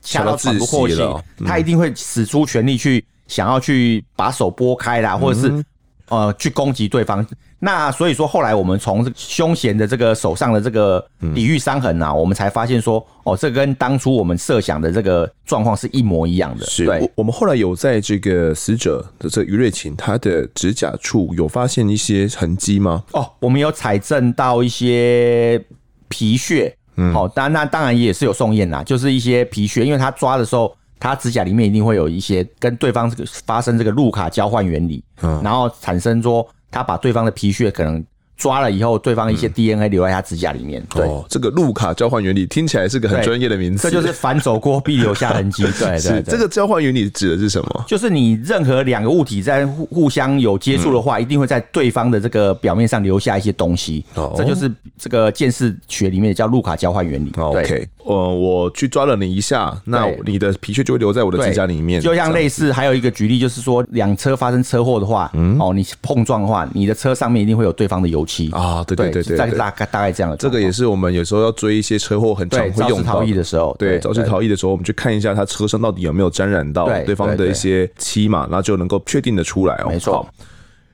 [0.00, 5.64] 掐到喘不过气了，他一定会使出全力去想要去把手拨开啦，或者是。
[6.08, 7.26] 呃，去攻击对方，
[7.58, 16.64] 那所以说后来我们从凶嫌的这个手上的这个抵御伤痕啊，我们才发现说，哦，这跟当初我们设想的这个状况是一模一样的。
[16.66, 23.02] 是，对，我们后来有在这个死者的这余瑞琴他的指甲处有发现一些痕迹吗？
[23.12, 25.60] 哦，我们有采证到一些
[26.08, 30.72] 皮屑，嗯，好，当然那当然也是有送验啦，就是一些皮屑，因为他抓的时候。
[30.98, 38.04] 他指甲里面一定会有一些跟对方这个发生这个路卡交换原理，嗯，然后产生说他把对方的皮屑可能。
[38.36, 40.82] 抓了以后，对方一些 DNA 留在他指甲里面。
[40.94, 43.90] 对，哦，这个路卡交换原理听起来是个很专业的名词。
[43.90, 45.62] 这就是反走过必留下痕迹。
[45.78, 47.84] 对对，这个交换原理指的是什么？
[47.88, 54.04] 就是你任何两个物体在互互相有接触的话，一定会在对方的这个表面上留下一些东西。
[54.14, 57.32] 哦，这就是这个鉴识学里面叫路卡交换原理。
[57.36, 62.02] OK，呃，我去抓了你一下，那你的皮屑就会留在我的指甲里面。
[62.02, 68.25] 就像类似，还有一个举例就是说，两车发生车祸的话，嗯哦，你碰撞的话，你的车上面一定会有对方的油。
[68.52, 70.36] 啊，对对对对，大大概大概这样的。
[70.36, 79.88] 这个也是我们有时候要追一些车祸很常会用逃逸的时候，对，肇事逃逸的时候，我们去看一下他车上到底有没有沾染到对方的一些漆嘛，那就能够确定的出来哦。
[79.88, 80.28] 没错，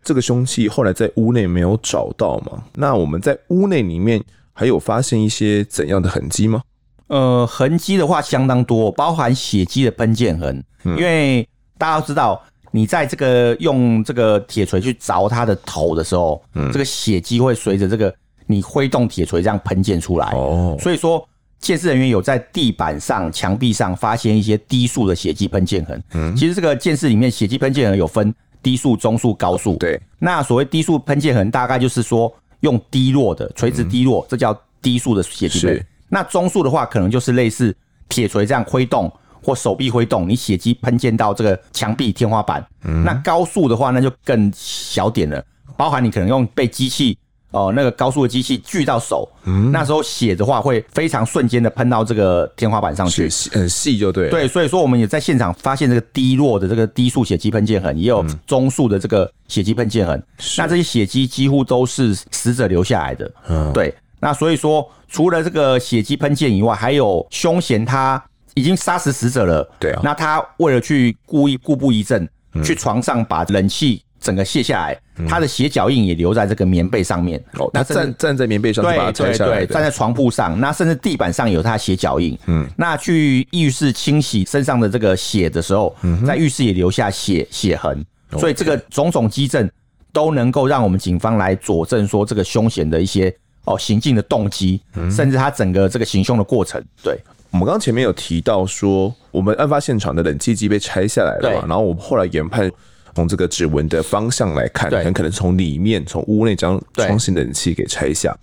[0.04, 2.62] 这个凶器后来在屋内没有找到嘛？
[2.74, 6.62] 那我们在屋内里面还有发现一些怎样的痕迹吗？
[7.08, 11.46] 呃，痕迹的话相当多，包含血迹的喷溅痕，因为
[11.78, 12.42] 大家都知道。
[12.74, 18.12] 你在这个用这个铁锤去凿它的头的时候，嗯，这个血迹会随着这个
[18.46, 20.26] 你挥动铁锤这样喷溅出来。
[20.34, 21.24] 哦，所以说，
[21.60, 26.02] 鉴识人员有在地板上、墙壁上发现一些低速的血迹喷溅痕。
[26.14, 29.76] 嗯，其实这个鉴识里面血迹喷溅痕有分低速、中速、高速。
[29.76, 35.76] 对，那所谓低速喷溅痕，大概就是说用低落的垂直低落，这叫低速的血迹喷。
[35.76, 37.76] 是，那中速的话，可能就是类似
[38.08, 39.12] 铁锤这样挥动。
[39.42, 42.64] 或手臂挥动，你血迹喷溅到这个墙壁、天花板。
[42.84, 45.44] 嗯、那高速的话，那就更小点了，
[45.76, 47.16] 包含你可能用被机器
[47.50, 54.30] 哦、呃，那个高速的机器锯到手，嗯、那时候血的话会非常瞬间的喷到这个天花板上去，很细就对。
[54.30, 60.18] 对，所以说我们也在现场发现这个低落的这个低速血迹喷溅痕，也有中速的这个血迹喷溅痕。
[60.18, 60.24] 嗯、
[60.58, 63.30] 那这些血迹几乎都是死者留下来的。
[63.48, 63.94] 嗯，对。
[64.18, 68.22] 那所以说，除了这个血迹喷溅以外，还有凶嫌他。
[68.54, 70.00] 已经杀死死者了，对啊。
[70.04, 72.28] 那他为了去故意故布疑阵，
[72.64, 77.42] 去床上把冷气整个卸下来，他的血脚印也留在这个棉被上面。
[77.54, 82.38] 哦，那站站在棉被上，对对对，站在床铺上，那甚至地板上有他血脚印。
[82.46, 85.94] 嗯，那去浴室清洗身上的这个血的时候，
[86.26, 88.04] 在浴室也留下血血痕。
[88.38, 89.70] 所以这个种种迹证
[90.12, 93.34] 都能够让我们警方来佐证说这个凶嫌的一些
[93.64, 96.82] 哦行进的动机，甚至他整个这个行凶的过程。
[97.02, 97.18] 对。
[97.52, 101.66] 我们刚刚前面有提到说，我们案发现场的冷气机被拆下来了嘛？
[101.68, 102.70] 然后我们后来研判，
[103.14, 108.36] 从这个指纹的方向来看，很可能从里面从屋内将窗型冷气给拆下。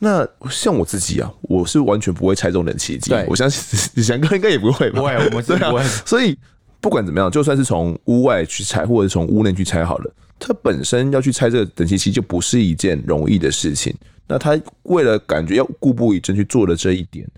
[0.00, 3.14] 那像我自己啊，我是完全不会拆这种冷气机。
[3.28, 4.98] 我相信翔哥应该也不会吧？
[4.98, 5.84] 不会，我们是不会。
[6.04, 6.36] 所以
[6.80, 13.94] 不管怎么样，就算是从屋外去拆，或者从屋内去拆好了，它本身要去拆这个冷气机，就不是一件容易的事情。
[14.26, 17.28] 那他为了感觉要固步以征去做了这一点，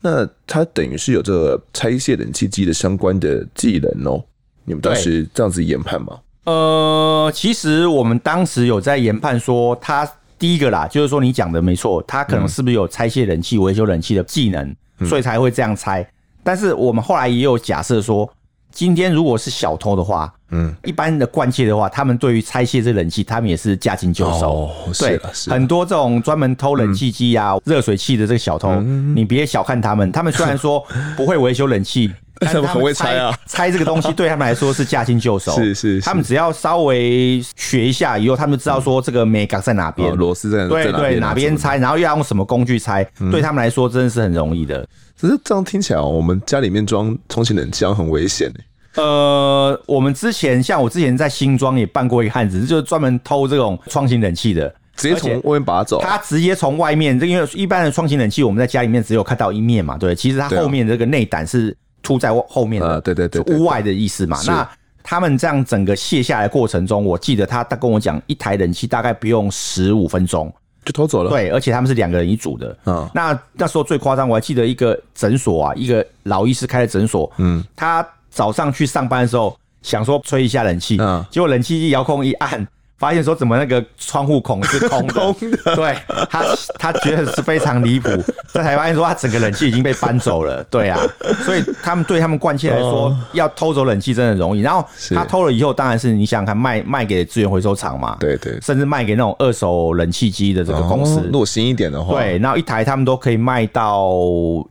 [0.00, 4.22] 那他等于是有这个拆卸冷气机的相关的技能哦。
[4.64, 6.18] 你们当时这样子研判吗？
[6.44, 16.08] 呃，其实我们当时有在研判说，他第一个啦，就是说你讲的没错，他可能是不是有拆卸冷气、维修冷气的技能，所以才会这样拆。
[16.42, 18.30] 但是我们后来也有假设说。
[18.72, 24.50] 今天如果是小偷的话，嗯，一般的惯窃的话，他们对于拆卸这冷气，他们也是驾轻就熟。
[24.50, 30.84] 哦，对，很多这种专门偷冷气机啊、热水器的这个小偷，你别小看他们，他们虽然说
[31.16, 33.36] 不会维修冷气， 但是他们很会拆啊。
[33.46, 35.52] 拆这个东西对他们来说是驾轻就熟。
[35.52, 44.86] 是是，他们只要稍微学一下以后，他们就知道说这个眉角在哪边，螺丝在哪，对对，哪边拆，然后要用什么工具拆，对他们来说真的是很容易的。
[45.16, 48.64] 只是这样听起来，我们家里面装充气冷气很危险诶。
[48.96, 56.00] 呃，我们之前像我之前在新庄也办过一个案子，就是专门偷这种窗型冷气的，直接从外面拔走。
[56.00, 64.38] 他直接从外面，因为一般的窗型冷气我们在家里面只有看到一面嘛，对，其实它后面这个内胆是凸在后面的，对对对，屋外的意思嘛。
[64.46, 64.68] 那
[65.02, 70.52] 他们这样整个卸下来过程中，我记得他他跟我讲，一台冷气大概不用十五分钟。
[70.82, 72.74] 就偷走了，对，而且他们是两个人一组的。
[72.86, 77.30] 嗯，那那时候最夸张，我还记得一个诊所啊，一个老医师开的诊所。
[77.36, 82.66] 嗯，他早上去上班的时候，想说吹一下冷气，嗯，结果冷气一遥控一按。
[83.00, 85.74] 发现说怎么那个窗户孔是空的， 空的。
[85.74, 85.96] 对
[86.28, 86.44] 他
[86.78, 88.10] 他觉得是非常离谱，
[88.52, 91.00] 这才发现说他整个冷气已经被搬走了， 对啊，
[91.46, 94.60] 所以他们对他们惯窃来说，要偷走冷气真的容易。
[94.60, 104.12] 然后他偷了以后，当然是你想想看卖卖给资源回收厂嘛，对对，甚至卖给那种二手冷气机的这个公司，如果新一点的话，对，然后一台他们都可以卖到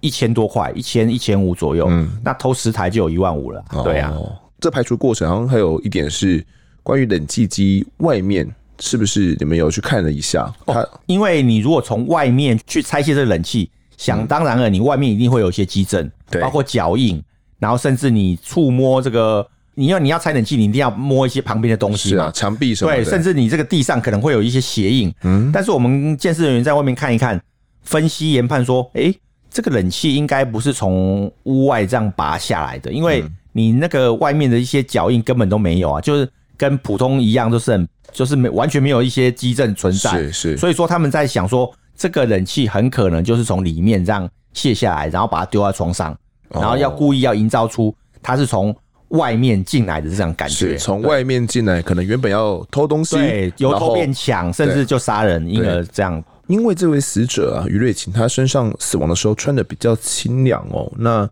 [0.02, 4.14] 一千多块，一千一千五左右，嗯，那偷十台就有一万五了，对啊，
[4.60, 6.46] 这排除过程好像还有一点是。
[6.84, 10.52] 关于冷气机外面是不是你们有去看了一下？
[10.66, 17.22] 它因为你如果从外面去拆卸这个冷气，想当然了，你外面一定会有一些积震，对，包括脚印，
[17.60, 25.14] 然后甚至你触摸这个，你要你要拆冷气，你一定要摸一些旁边的东西嘛，是啊，墙壁什么的，对，甚至你这个地上可能会有一些鞋印。
[25.24, 27.38] 嗯，但是我们建设人员在外面看一看，
[27.84, 29.14] 分析研判说，哎，
[29.52, 36.30] 这个冷气应该不是从屋外这样拔下来的，因为你那个外面的一些脚印根本都没有啊，就是。
[36.60, 40.58] 跟普通一样，就是很就是没完全没有一些积震存在，是是。
[40.58, 46.16] 所以说他们在想说，这个冷气很可能就是从里面这样卸下来，然后把它丢在床上，
[46.50, 48.76] 然后要故意要营造出它是从
[49.10, 56.22] 外面进来的这种感觉，从外面进来，可能原本要偷东西，对，由偷变抢，甚至就杀人，因而这样。
[56.48, 61.30] 因为这位死者啊，于瑞琴，他身上死亡的时候穿的比较清凉哦，那。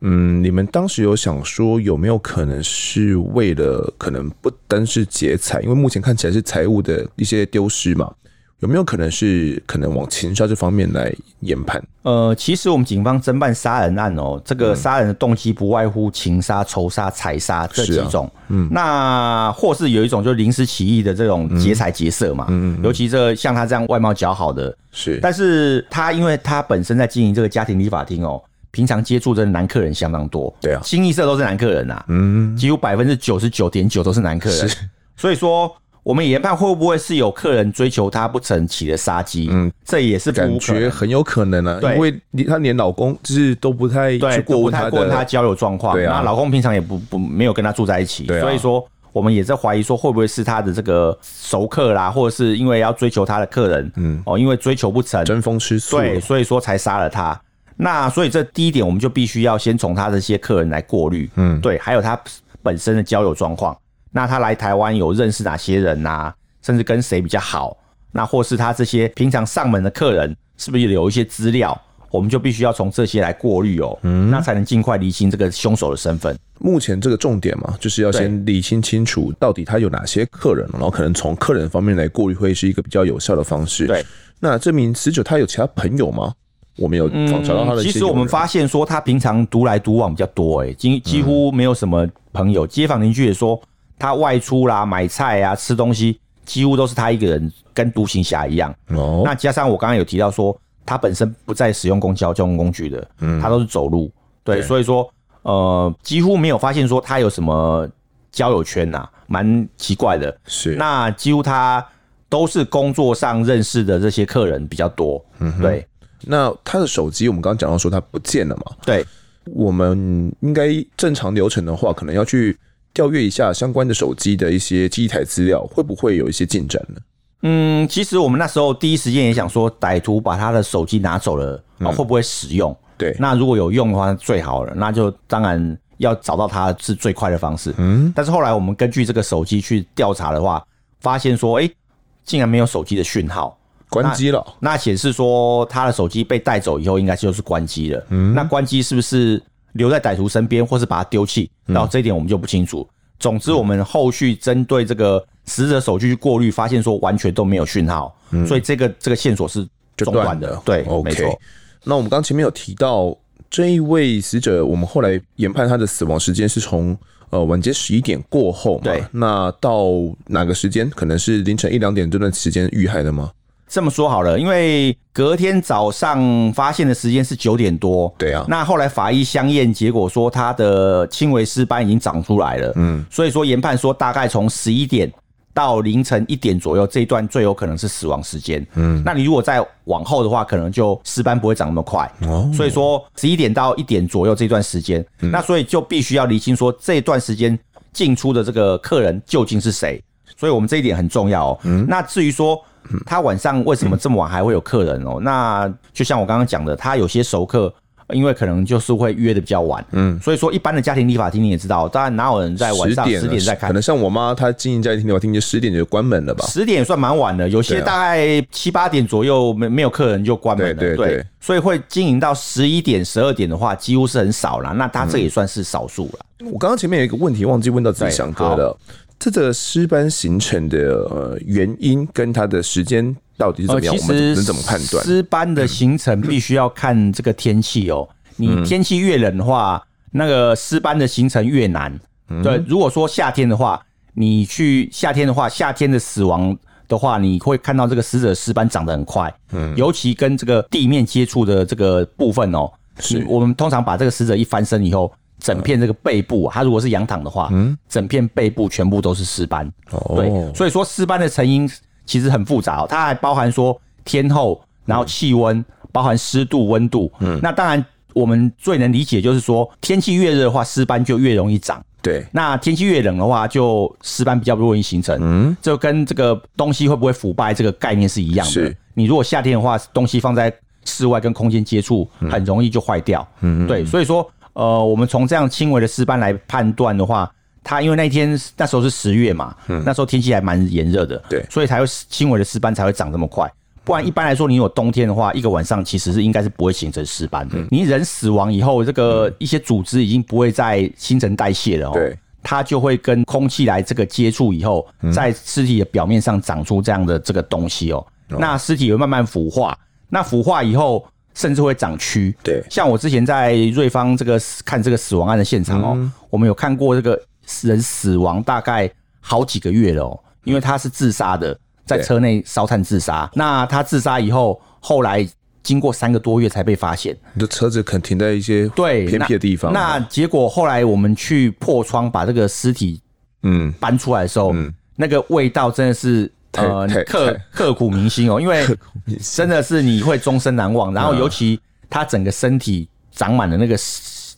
[0.00, 8.12] 嗯，你们当时有想说有没有可能是为了可能不单是劫财，因为目前看起来是财务的一些丢失嘛？
[8.60, 11.82] 有没有可能是可能往情杀这方面来研判？
[12.02, 18.30] 呃，其实我们警方侦办杀人案哦，这个杀人的动机不外乎情杀、仇杀、财杀这几种。
[18.48, 22.46] 嗯，那或是有一种就是临时起意的这种劫财劫色嘛。
[22.48, 28.42] 嗯，尤其这像他这样外貌姣好的，是，但是他因为他本身在经营这个家庭理发厅哦。
[28.76, 34.70] 平常接触的男客人相当多，对啊，清一色都是男客人呐，嗯，几乎百分之九十九点九都是男客人，
[35.16, 39.48] 所以说我们研判会不会是有客人追求她不成起了杀机？
[39.50, 57.40] 嗯，这也是感觉很有可能啊，因为你她连老公就是都不太对，不太过问她交友状况，对啊，那老公平常也不不没有跟她住在一起，所以说我们也在怀疑说会不会是他的这个熟客啦，或者是因为要追求他的客人，嗯，哦，因为追求不成，争风吃醋，对，所以说才杀了她。
[57.76, 62.18] 那所以这第一点，我们就必须要先从他这些客人来过滤，嗯，对，还有他
[62.62, 63.76] 本身的交友状况。
[64.10, 66.32] 那他来台湾有认识哪些人呐？
[66.62, 67.76] 甚至跟谁比较好？
[68.12, 71.78] 那或是他这些平常上门的客人，是不是有一些资料？
[72.10, 76.34] 我们就必须要从这些来过滤哦，嗯，那才能尽快厘清这个凶手的身份。
[76.58, 83.86] 目前这个重点嘛，就是要先厘清清楚到底他有哪些客人，然后可能从客人方面来过滤，会是一个比较有效的方式。
[83.86, 84.02] 对，
[84.40, 86.32] 那这名死者他有其他朋友吗？
[86.76, 87.82] 我没有找到他的。
[87.82, 92.66] 其实我们发现说他平常独来独往比较多，哎，几几乎没有什么朋友。
[92.66, 93.60] 街坊邻居也说
[93.98, 98.74] 他外出啦、买菜啊、吃东西，几乎都是他一个人，跟独行侠一样。
[98.88, 99.22] 哦。
[99.24, 104.10] 那加上我刚刚有提到说，他本身不再使用公交交通工具的，嗯，他都是走路。
[104.44, 105.08] 对，所以说
[105.42, 107.88] 呃，几乎没有发现说他有什么
[108.30, 110.36] 交友圈呐、啊，蛮奇怪的。
[110.46, 111.84] 是，那几乎他
[112.28, 115.24] 都是工作上认识的这些客人比较多。
[115.38, 115.86] 嗯，对。
[116.22, 118.76] 那他的手机，我们刚刚讲到说他不见了嘛？
[118.84, 119.04] 对，
[119.44, 122.56] 我们应该正常流程的话，可能要去
[122.94, 127.00] 调阅一下相关的手机的一些机台资料，会不会有一些进展呢？
[127.42, 132.72] 嗯，其实我们那时候第一时间也想说，歹徒把他的手机拿走了，啊，会不会使用？
[132.72, 137.74] 嗯、对，那如果有用的话，最好了，那就当然要找到他是最快的方式。
[137.76, 140.66] 嗯，但是后来我们根据这个手机去调查的话，
[141.00, 141.76] 发现说，哎、欸，
[142.24, 143.56] 竟然没有手机的讯号。
[143.88, 148.04] 关机了，那显示说他的手机被带走以后，应该就是关机了。
[148.10, 149.40] 嗯，那关机是不是
[149.72, 151.50] 留在歹徒身边，或是把它丢弃？
[151.64, 152.86] 然后这一点我们就不清楚。
[153.18, 158.14] 总之，我们后续针对这个死者手机去过滤，发现说完全都没有讯号，
[158.46, 159.66] 所以这个这个线索是
[159.96, 160.60] 中断的。
[160.64, 161.08] 对，OK。
[161.08, 161.40] 没错。
[161.84, 163.16] 那我们刚前面有提到
[163.48, 166.94] 这一位死者，我们后来研判他的死亡时间是从
[167.30, 168.84] 呃晚间十一点过后嘛？
[168.84, 169.02] 对。
[169.12, 169.86] 那到
[170.26, 170.90] 哪个时间？
[170.90, 173.30] 可能是凌晨一两点这段时间遇害的吗？
[173.68, 178.44] 这么说好了，因为隔天早上发现的时间是九点多，对啊。
[178.48, 185.12] 那后来法医相验，结果说他的轻微尸斑已经长出来了，嗯，所以说研判说大概从十一点
[185.52, 189.02] 到凌晨一点左右这一段最有可能是死亡时间，嗯。
[189.04, 192.48] 那你如果再往后的话，可能就尸斑不会长那么快，哦。
[192.54, 197.58] 所以说十一点到一点左右这段时间，那所以就必须要厘清说这段时间
[197.92, 200.00] 进出的这个客人究竟是谁，
[200.36, 201.58] 所以我们这一点很重要哦。
[201.64, 201.84] 嗯。
[201.88, 202.58] 那至于说。
[203.04, 205.18] 他晚上为什么这么晚还会有客人哦？
[205.20, 207.74] 那就像我刚刚讲的，他有些熟客，
[208.10, 213.66] 因为可能就是会约的比较晚，嗯，所以说一般的家庭理发厅你也知道，当然哪有人在晚上十点再开？
[213.66, 216.46] 可能像我妈她经营家庭理发厅，就十点就关门了吧？
[216.46, 224.72] 十点也算蛮晚的，有些大概七八点左右没没有客人就关门了，对对，所以会经营到十一点、十二点的话，几乎是很少了。
[224.74, 226.20] 那他这也算是少数了。
[226.52, 228.78] 我刚刚前面有一个问题忘记问到自祥哥了。
[229.18, 230.78] 这个尸斑形成的
[231.10, 233.96] 呃原因跟它的时间到底是怎么样？
[233.96, 235.04] 我们能怎么判断？
[235.04, 238.08] 尸斑的形成必须要看这个天气哦。
[238.36, 241.98] 你天气越冷的话，那个尸斑的形成越难。
[242.42, 243.80] 对，如果说夏天的话，
[244.14, 246.56] 你去夏天的话，夏天的死亡
[246.86, 249.32] 的话，你会看到这个死者尸斑长得很快。
[249.52, 255.10] 嗯，尤其跟这个地面接触的这个部分哦，是我们通常把这个死者一翻身以后。
[255.38, 259.70] 整片这个背部，它如果是仰躺的话，嗯，整片背部全部都是尸斑。
[259.90, 261.70] 哦，对，所以说尸斑的成因
[262.04, 267.12] 其实很复杂哦，它还包含说天候，然后气温，包含湿度、温度。
[267.20, 267.84] 嗯，那当然
[268.14, 271.82] 我们最能理解就是说，天气越热的话，尸斑就越容易长。
[272.02, 275.18] 对，那天气越冷的话，就尸斑比较不容易形成。
[275.20, 278.52] 嗯，就跟这个东西会不会腐败这个概念是一样的。
[278.52, 280.52] 是，你如果夏天的话，东西放在
[280.84, 283.26] 室外跟空间接触，很容易就坏掉。
[283.40, 284.28] 嗯，对，所以说。
[284.56, 287.30] 呃，我们从这样轻微的尸斑来判断的话，
[287.62, 293.46] 它因为那天那时候是十月嘛，嗯，那时候天气还蛮炎热的，对，所以才会轻微的尸斑才会长这么快。
[293.84, 297.58] 不然一般来说，你有冬天的话，一个晚上其实是应该是不会形成尸斑的。
[297.70, 309.76] 你人死亡以后，这个一些组织已经不会再新陈代谢了哦，对，它就会跟空气来这个接触以后，在尸体的表面上长出这样的这个东西哦，那尸体会慢慢腐化，
[310.08, 311.06] 那腐化以后。
[311.36, 312.34] 甚至会长蛆。
[312.42, 317.20] 对，像我之前在瑞芳这个看这个死亡案的现场哦、喔，我们有看过这个
[317.60, 323.30] 人死亡大概好几个月了哦、喔，因为他是自杀的，在车内烧炭自杀。
[323.34, 325.28] 那他自杀以后，后来
[325.62, 327.14] 经过三个多月才被发现。
[327.34, 329.72] 你的车子可能停在一些对偏僻的地方。
[329.74, 333.02] 那结果后来我们去破窗把这个尸体
[333.42, 334.54] 嗯搬出来的时候，
[334.96, 336.32] 那个味道真的是。
[336.56, 338.66] 呃， 刻刻骨铭心哦，因为
[339.34, 340.92] 真的是你会终身难忘。
[340.92, 343.76] 然后，尤其他整个身体长满了那个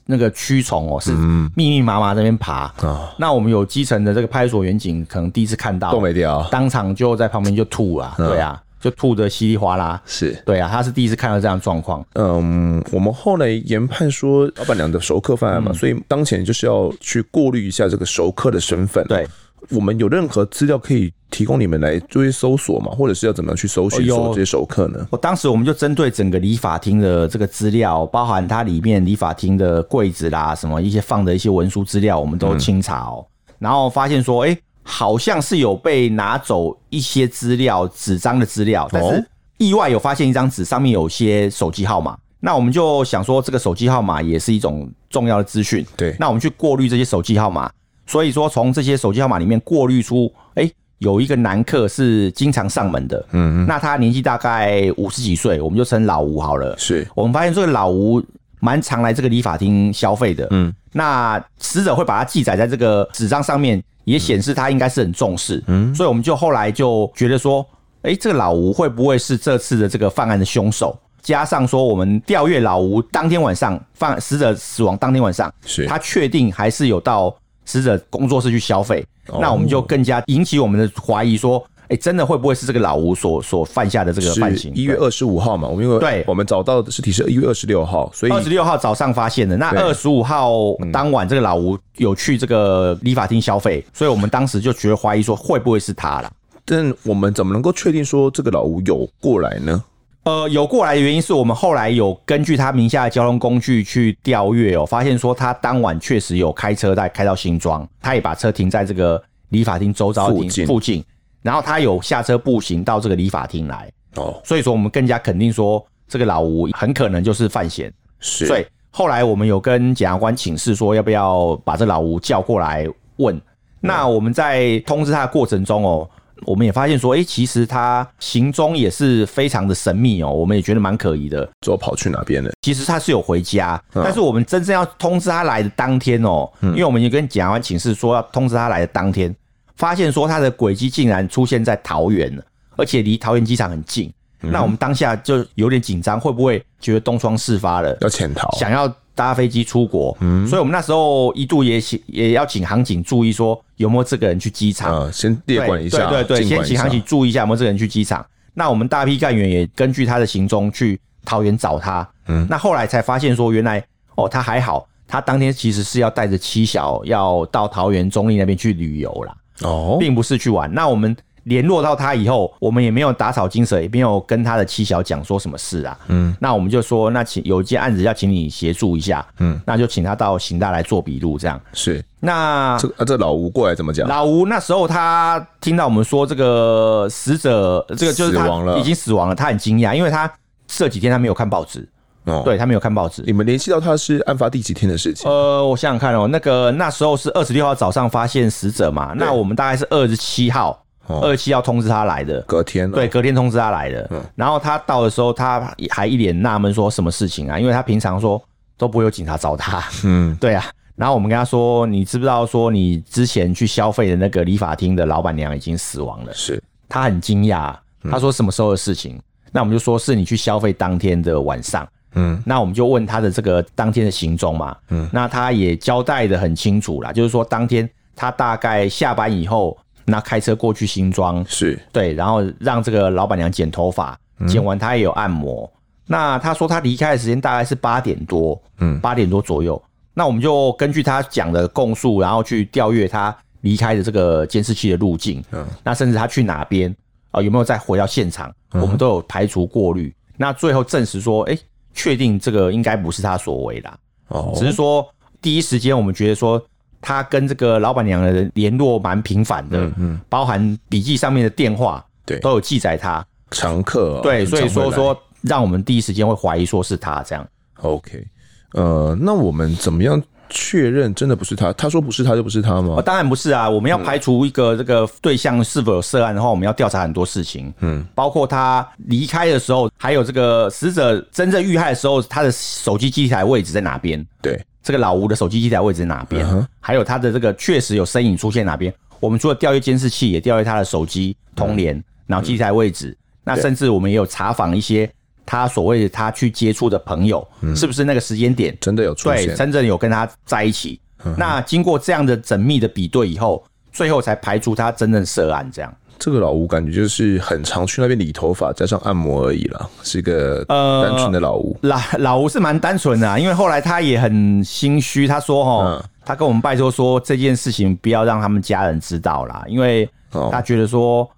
[0.07, 1.13] 那个蛆虫哦，是
[1.55, 2.73] 密密麻麻在那边爬。
[3.19, 8.15] 那我们有基层的这个派出所员警，可能第一次看到都没掉，当场就在旁边就吐了。
[8.17, 10.01] 对啊，就吐得稀里哗啦。
[10.07, 12.05] 是对啊，他是第一次看到这样状况。
[12.15, 19.05] 嗯，我们后来研判说，老板娘的熟客犯案嘛，所以当前就是要去过滤一下这个熟客的身份。
[19.09, 19.27] 对。
[19.71, 22.91] 我们有任何资料可以提供你们来做一些搜索吗？
[22.93, 25.07] 或者是要怎么样去搜寻这些熟客呢？
[25.11, 33.27] 我当时我们就针对整个理发厅的这个资料，包含它里面理发厅的柜子啦，什么一些放的一些文书资料，我们都清查哦。
[33.59, 39.23] 然后发现说，哎，好像是有被拿走一些资料，纸张的资料，但是
[39.59, 42.17] 意外有发现一张纸上面有些手机号码。
[42.41, 45.85] 那我们就想说，这个手机号码也是一种重要的资讯。
[45.97, 47.71] 对，那我们去过滤这些手机号码。
[48.09, 56.75] 所以说，从这些手机号码里面过滤出，哎，有一个男客是经常上门的，嗯，那他年纪大概五十几岁，我们就称老吴好了。
[56.79, 58.21] 是，我们发现这个老吴
[58.61, 65.63] 蛮常来这个理发厅消费的，嗯，那死者会把它记载在这个纸张上面，也显示他应该是很重视。
[65.67, 67.65] 嗯，所以我们就后来就觉得说，
[68.03, 70.99] 哎，这个老吴会不会是这次的这个犯案的凶手？
[71.21, 75.85] 加上说，我们调阅老吴当天晚上犯死者死亡当天晚上，是。
[75.85, 77.37] 他确定还是有到
[77.69, 84.73] 死者工作室去消费，哦、那我们就更加引起我们的怀疑，说，哎，真的会不会是这个老吴所所犯下的这个犯行？
[84.75, 89.55] 一月二十五号嘛，我们因为对，我们找到的尸体是一月二十六号，所以二十六号早上发现的。
[89.59, 90.51] 那二十五号
[90.91, 96.33] 当晚，这个老吴有去这个理发厅消费，所以我们当时就觉得怀疑说，会不会是他了？
[96.65, 99.85] 但我们怎么能够确定说这个老吴有过来呢？
[100.25, 110.67] 呃，有过来的原因是我们后来有根据他名下的交通工具去调阅哦，发现说他当晚确实有开车在开到新庄，他也把车停在这个理发厅周遭附近。
[110.67, 111.03] 附近，
[111.41, 113.91] 然后他有下车步行到这个理发厅来。
[114.17, 117.91] 哦，所以说我们更加肯定说这个老吴很可能就是范闲，
[118.21, 123.41] 是，所以后来我们有跟检察官请示说要不要把这老吴叫过来问，
[123.81, 126.11] 那我们在通知他的过程中哦。
[126.47, 131.49] 我们也发现说，哎，其实他行踪也是非常的神秘哦，我们也觉得蛮可疑的。
[131.61, 132.51] 最后跑去哪边了？
[132.63, 139.35] 其实他是有回家，但是我们真正要通知他来的当天哦，因为我们也跟检察官请示说要通知他来的当天，
[139.77, 142.33] 发现说他的轨迹竟然出现在桃园，
[142.77, 144.13] 而且离桃园机场很近。
[144.41, 148.93] 那我们当下就有点紧张，会不会觉得东窗事发了，要潜逃，想要？
[149.19, 158.25] 搭飞机出国，嗯，所以我们那时候一度也请也要请航警注意说有没有这个人去机场，啊，先列管一下，对对对，先请航警注意一下有没有这个人去机场。
[158.55, 170.73] 那我们大批干员也根据他的行踪去桃园找他，嗯，那后来才发现说原来哦他还好，他当天其实是要带着妻小要到桃园中坜那边去旅游啦，哦，并不是去玩。
[170.73, 171.17] 那我们。
[171.45, 175.99] 联络到他以后，我们也没有打草惊蛇，也没有跟他的妻小讲说什么事啊。
[176.09, 179.27] 嗯，那我们就说，那请有一件案子要请你协助一下。
[179.39, 181.61] 嗯，那就请他到刑大来做笔录，这样。
[181.73, 182.05] 是。
[182.21, 184.09] 那这啊，这老吴过来怎么讲？
[184.09, 190.31] 老吴那时候他听到我们说这个死者，这个就是死亡了已经死亡了，他很惊讶，因为他
[190.67, 191.89] 这几天他没有看报纸。
[192.25, 193.23] 哦，对他没有看报纸。
[193.25, 195.31] 你们联系到他是案发第几天的事情？
[195.31, 200.85] 呃，我想想看哦，那个那时候是二十六号早上发现死者嘛，那我们大概是二十七号。
[201.09, 204.11] 二七要通知他来的，隔天对，隔天通知他来的。
[204.35, 207.59] 然后他到的时候，他还一脸纳闷，说什么事情啊？
[207.59, 208.43] 因为他平常说
[208.77, 209.83] 都不会有警察找他。
[210.05, 210.65] 嗯， 对啊。
[210.97, 216.61] 然后我们跟他说：“你知不知道说你之前去消费的那个理发厅的老板娘已经死亡了？”是。
[216.89, 217.73] 他很惊讶，
[218.11, 219.17] 他说什么时候的事情？
[219.53, 221.89] 那我们就说是你去消费当天的晚上。
[222.15, 224.77] 嗯，那我们就问他的这个当天的行踪嘛。
[224.91, 229.79] 嗯，那他也交代的很清楚啦，就是说当天他大概下班以后。
[230.11, 235.71] 那开车过去新庄是对，然后让这个老板娘剪头发，剪完她也有按摩。
[235.75, 239.81] 嗯、那她说她离开的时间大概是八点多，嗯，八点多左右。
[240.15, 246.95] 那我们就根据她讲的供述，然后去调阅她离开的这个监视器的路径，嗯，那甚至她去哪边
[247.31, 250.15] 啊，有没有再回到现场，我们都有排除过滤。
[250.37, 251.59] 那最后证实说，哎，
[251.93, 253.99] 确定这个应该不是她所为啦，
[254.29, 255.07] 哦，只是说
[255.43, 256.61] 第一时间我们觉得说。
[257.01, 267.47] 他跟这个老板娘的联络蛮频繁的，嗯，嗯，包含笔记上面的电话，对，都有记载他常客，哦，对，所以说说让我们第一时间会怀疑说是他这样。
[267.83, 268.27] OK，
[268.73, 270.21] 呃，那我们怎么样
[270.51, 271.73] 确认真的不是他？
[271.75, 272.97] 他说不是他就不是他吗？
[272.99, 284.27] 哦，当然不是啊，我们要排除一个这个对象是否有涉案的话，我们要调查很多事情，嗯，包括他离开的时候，还有这个死者真正遇害的时候，他的手机机台位置在哪边？
[284.43, 284.61] 对。
[284.89, 286.67] 这个老吴的手机机台位置在哪边？
[286.81, 288.91] 还有他的这个确实有身影出现哪边？
[289.21, 293.15] 我们除了调阅监视器，也调阅他的手机通联，然后机台位置。
[293.45, 295.07] 那甚至我们也有查访一些
[295.45, 299.49] 他所谓的他去接触的朋友，是不是那个时间点真的有出现？
[299.49, 300.99] 对，真正有跟他在一起。
[301.37, 303.63] 那经过这样的缜密的比对以后，
[303.93, 305.95] 最后才排除他真正涉案这样。
[306.19, 311.77] 这个老吴感觉就是很常去那边理头发加上按摩而已啦，是一个单纯的老吴。
[311.83, 320.09] 呃、老老吴是蛮单纯的、啊，因为后来他也很心虚，他说：“哈、嗯，他跟我们拜托说这件事情不要让他们家人知道啦，因为
[320.51, 321.29] 他觉得说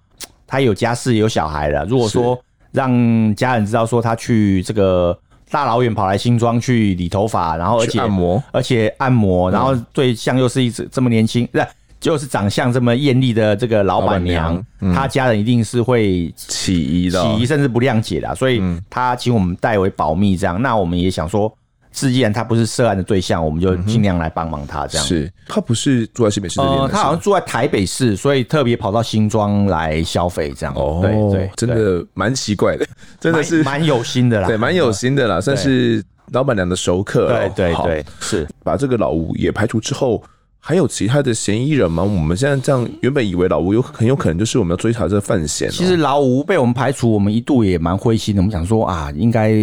[0.47, 2.37] 他有家室有小孩了，如果说
[2.71, 5.17] 让家人知道说他去这个
[5.49, 11.63] 大老远跑来新庄去理头发，然后而且按摩，而且按摩，然后对象又是一直这么年轻，对。”
[12.01, 20.35] 就是长相这么艳丽的这个老板娘，嗯、家人一定是会起疑的，起疑甚至不谅解的，所以她请我们代为保密。
[20.35, 21.55] 这样，那我们也想说，
[21.91, 24.87] 既然她不是涉案的对象，我们就尽量来帮忙她。
[24.87, 30.51] 这样，是她不是住在新北市这边、呃，他好像住在台北市，所以特别跑到新庄来消费。
[30.57, 32.87] 这样，哦，对对，真的蛮奇怪的，
[33.19, 36.03] 真的是蛮有心的啦，对，蛮有心的啦， 算是。
[36.33, 37.27] 老板娘的熟客。
[37.27, 40.23] 对对对，是把这个老吴也排除之后，
[40.63, 42.03] 还有其他的嫌疑人吗？
[42.03, 45.69] 我们现在这样原本以为老吴有很有可能就是我们要追查这个犯嫌。
[45.71, 48.41] 其实老吴被我们排除，我们一度也蛮灰心的。
[48.41, 49.55] 我们想说啊，应该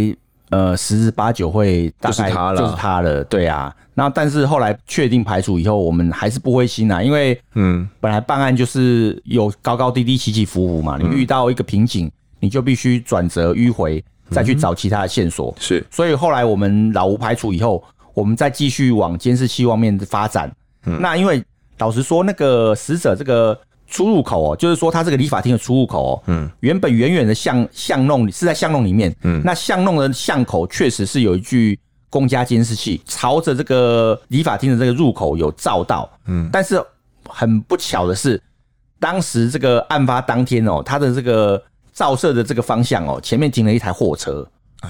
[0.51, 3.23] 呃十之八九会大概就是他了，就是他了。
[3.25, 10.99] 对啊，那但是后来确定排除以后，我们还是不灰心啊，因为嗯，本来办案就是有高高低低、起起伏伏嘛。
[11.01, 15.55] 你遇到一个瓶颈，你就必须转折迂回，再去找其他的线索。
[15.61, 17.85] 是，所以后来我们老吴排除以后，
[18.15, 20.53] 我们再继续往监视器方面的发展。
[21.01, 21.43] 那因为
[21.79, 31.79] 老实说，那个死者这个出入口哦，就是说他这个理发厅的出入口哦，嗯，原本远远的巷巷弄是在巷弄里面，嗯，那巷弄的巷口确实是有一具
[32.11, 36.83] 公家监视器朝着这个理发厅的这个入口有照到，嗯，但是
[37.29, 38.41] 很不巧的是，
[38.99, 41.63] 当时这个案发当天哦，他的这个
[41.93, 44.47] 照射的这个方向哦，前面停了一台货车，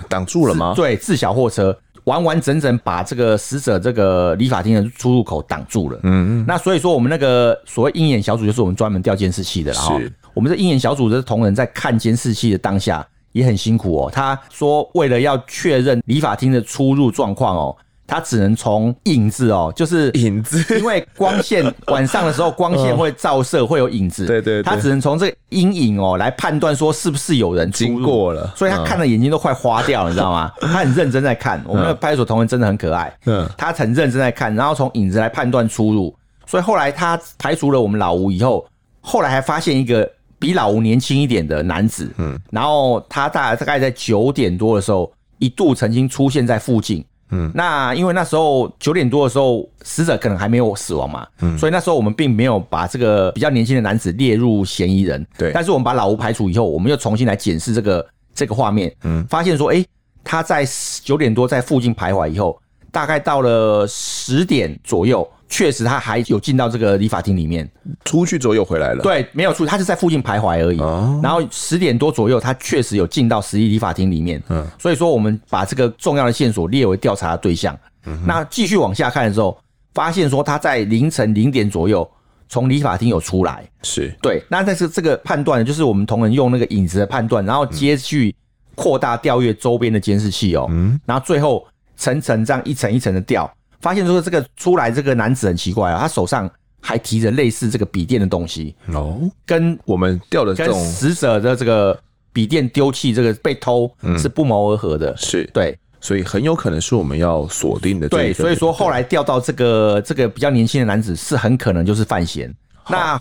[0.08, 0.72] 挡住了吗？
[0.74, 1.76] 对，自小货车。
[2.08, 6.00] 完完整整把这个死者这个理发厅的出入口挡住了。
[6.02, 6.44] 嗯嗯。
[6.48, 9.70] 那所以说，我们那个所谓鹰眼小组就是我们专门调监视器的。
[9.70, 10.00] 然后，
[10.34, 14.10] 我们这鹰眼小组的同仁在看监视器的当下也很辛苦哦。
[14.10, 17.76] 他说，为了要确认理发厅的出入状况哦。
[18.08, 24.24] 他只能从影子哦，就是影子，因为光线晚上的时候光线会照射，会有影子。
[24.24, 30.50] 对 对，他只能从这个阴影哦来判断说是不是有人经过了，所以他看的眼睛都快花掉了，你知道吗？
[30.58, 31.62] 他很认真在看。
[31.66, 36.16] 我们的派出所同仁真的很可爱，嗯，他很认真在看，然后从影子来判断出入。
[36.46, 38.66] 所以后来他排除了我们老吴以后，
[39.02, 47.04] 后来还发现一个比老吴年轻一点的男子，嗯，然后他大概大概在九点多的时候，一度曾经出现在附近。
[47.30, 55.52] 嗯，那因为那时候九点多的时候，死者可能还没有死亡嘛，嗯，所以那时候我们并没有把这个比较年轻的男子列入嫌疑人，对。
[55.52, 59.84] 但是我们把老吴排除以后，我们又重新来检视这个这个画面，嗯，发现说，哎，
[60.24, 60.66] 他在
[61.02, 62.58] 九点多在附近徘徊以后，
[62.90, 65.28] 大概到了十点左右。
[65.50, 67.66] 确实，他还有进到这个理发厅里面，
[68.04, 69.02] 出去左右回来了。
[69.02, 70.78] 对，没有出，他是在附近徘徊而已。
[70.78, 74.42] 哦、然后十点多左右，他确实有进到十一理发厅里面。
[74.50, 77.74] 嗯，所以说我们把这个重要的线索列为调查的对象。
[78.04, 79.58] 嗯，那继续往下看的时候，
[79.94, 82.06] 发现说他在凌晨零点左右
[82.50, 83.66] 从理发厅有出来。
[83.82, 88.36] 是对，那但是这个判断就是我们同仁用那个影子的判断，然后接续
[88.74, 90.66] 扩大调阅周边的监视器哦。
[90.68, 91.66] 嗯，然后最后
[91.98, 93.50] 层层这样一层一层的掉。
[93.80, 101.96] 发现说这个出来这个男子很奇怪啊，他手上还提着类似这个笔电的东西哦，跟我们掉的这种死者的这个
[102.32, 103.88] 笔电丢弃这个被偷
[104.18, 108.08] 是不谋而合的，是对，所以很有可能是我们要锁定的。
[108.08, 112.52] 对，所以说后来调到这个这个比较年轻的男子是很可能就是范闲。
[112.88, 113.20] 那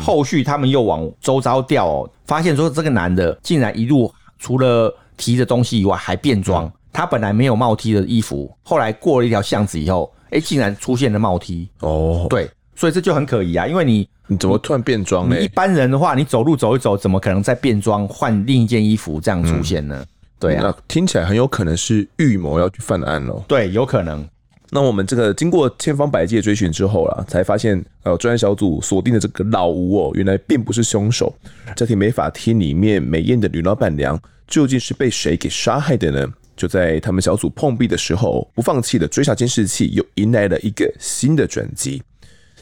[0.00, 6.70] 后续他们又往周遭调，发现说这个男的竟然一路除了提着东西以外还变装。
[6.92, 11.68] 他本来没有帽 T 的衣服，后来过了一条巷子以后，哎、欸，竟然出现了帽 T。
[11.80, 15.40] 哦，对，所以这就很可疑啊，因为你你怎么突然变装呢？
[15.40, 19.96] 一般人的话，你走路走一走，怎么可能再变装换另一件衣服这样出现呢？
[20.00, 20.06] 嗯、
[20.38, 23.42] 对啊，那听起来很有可能是预谋要去犯案哦。
[23.46, 24.26] 对，有可能。
[24.70, 31.34] 那我们这个经过千方百计的追寻之后啦，才发现呃，专案小组锁定的这个老吴哦，原来并不是凶手。
[31.74, 36.26] 家庭美法厅里面美艳的女老板娘，究竟是被谁给杀害的呢？
[36.58, 42.02] 就在他们小组碰壁的时候，不放弃的追查监视器又迎来了一个新的转机。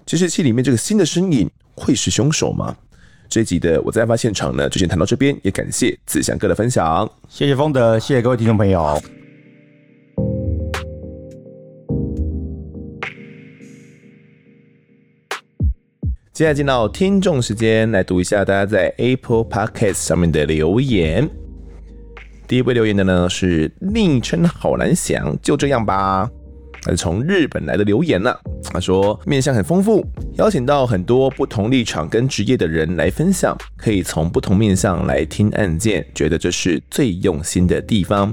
[0.04, 2.76] 监视器里面这个新的身影会是凶手吗？
[3.28, 7.10] 这一集的我在案发现场呢，就先谈到这边，也感谢子祥哥的分享。
[7.28, 9.02] 谢谢丰德，谢谢各位听众朋友。
[16.32, 21.45] 接下来进到听众时间，来读一下大家在 Apple Podcast 上面的留言。
[22.48, 26.30] 第一位留言的呢是昵称好难想，就这样吧。
[26.96, 28.32] 从日本来的留言呢、
[28.70, 38.32] 他说面向很丰富，邀请到很多不同立场跟职业的人来分享，可以从不同面向来听案件，觉得这是最用心的地方。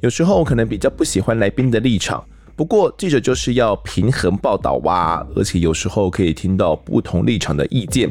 [0.00, 2.24] 有时候可能比较不喜欢来宾的立场，
[2.56, 8.10] 不过记者就是要平衡报道哇、而且有时候可以听到不同立场的意见，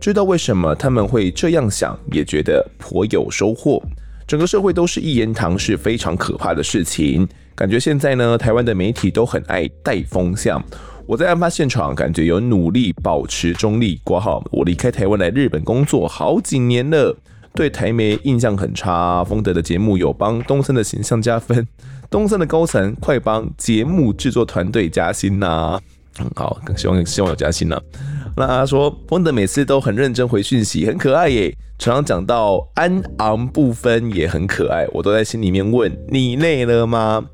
[0.00, 3.80] 知道为什么他们会这样想，也觉得颇有收获。
[4.28, 7.26] 整个社会都是一言堂，是非常可怕的事情。
[7.54, 10.62] 感觉现在呢，台湾的媒体都很爱带风向。
[11.06, 13.98] 我在案发现场，感觉有努力保持中立。
[14.04, 17.16] 括号，我离开台湾来日本工作好几年了，
[17.54, 19.24] 对台媒印象很差。
[19.24, 21.66] 丰德的节目有帮东森的形象加分，
[22.10, 25.80] 东森的高层快帮节目制作团队加薪呐、
[26.18, 27.80] 很好，希望希望有加薪呐、
[28.36, 31.56] 那他说，丰德每次都很认真回讯息，很可爱耶。
[31.78, 37.24] 常常讲到安昂部分也很可爱，我都在心里面问你累了吗？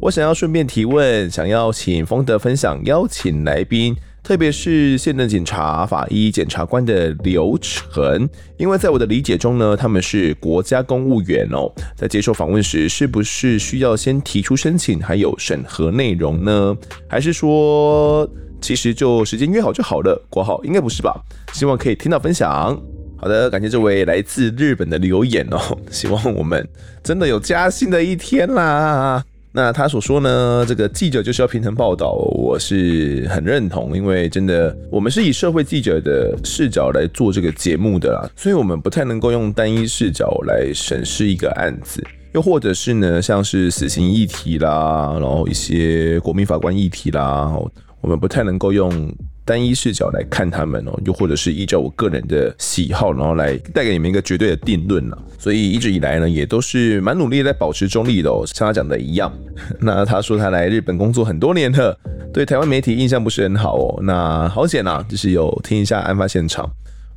[0.00, 8.26] 我想要顺便提问，想要请丰德分享邀请来宾，特别是现任警察、法医、检察官的流程，
[8.56, 16.74] 因为在我的理解中呢，他们是国家公务员哦，在接受访问时，是不是需要先提出申请，还有审核内容呢？
[17.06, 18.26] 还是说
[18.62, 20.26] 其实就时间约好就好了？
[20.30, 21.14] 括号应该不是吧？
[21.52, 22.80] 希望可以听到分享。
[23.20, 25.60] 好的，感谢这位来自日本的留言哦，
[25.92, 26.66] 希望我们
[27.02, 29.22] 真的有加薪的一天啦。
[29.52, 42.02] 那他所说呢，这个记者就是要平衡报道，我是很认同，因为真的我们是以社会记者的视角来做这个节目的啦，所以我们不太能够用单一视角来审视一个案子，
[42.32, 47.52] 又或者是呢，像是死刑议题啦，然后一些国民法官议题啦，
[48.00, 49.14] 我们不太能够用。
[49.50, 55.18] 单一视角来看他们哦，又或者是依照我个人的喜好，然后来带给你们一个绝对的定论了。
[55.40, 59.32] 所以一直以来呢，也都是蛮努力在保持中立的哦，像他讲的一样。
[59.80, 61.98] 那他说他来日本工作很多年了，
[62.32, 63.98] 对台湾媒体印象不是很好哦。
[64.04, 66.70] 那好险啊，就是有听一下案发现场。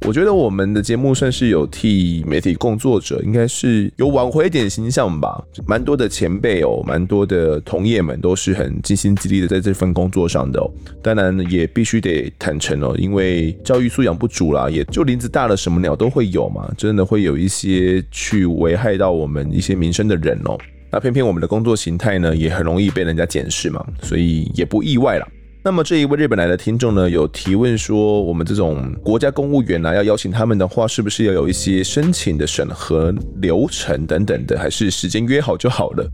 [0.06, 5.42] 我觉得我们的节目算是有替媒体工作者，应该是有挽回一点形象吧。
[5.66, 10.70] 蛮多的前辈哦，蛮多的同业们都是很尽心尽力的在这份工作上的哦。
[11.02, 16.70] 当然也必须得坦诚哦，因为教育素养不足啦，也就林子大了，什么鸟都会有嘛。
[16.78, 20.58] 真的会有一些去危害到我们一些民生的人哦。
[20.92, 25.26] 那偏偏我们的工作形态呢，也很容易被人家检视嘛，所以也不意外啦。
[25.66, 36.06] 那么这一位日本来的听众呢，有提问说，我们这种国家公务员啊，要邀请他们的话，是不是要有一些申请的审核流程等等的，还是时间约好就好了？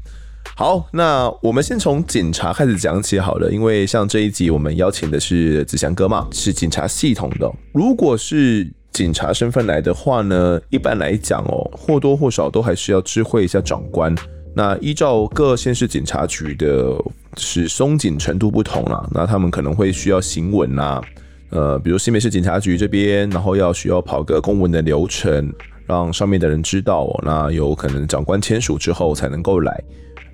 [0.56, 7.52] 好，那我们先从警察开始讲起好了，因为像这一集我们邀请的是子祥哥嘛，是警察系统的。
[7.74, 14.14] 如果是警察身份来的话呢，一般来讲哦，或多或少都还是要知会一下长官。
[14.56, 16.94] 那依照各县市警察局的
[17.38, 21.02] 是松紧程度不同啦，那他们可能会需要行文啦，
[21.50, 25.54] 呃，比如新北市警察局这边，然后要需要跑个公文的流程，
[25.86, 29.84] 让上面的人知道哦，那有可能长官签署之后才能够来。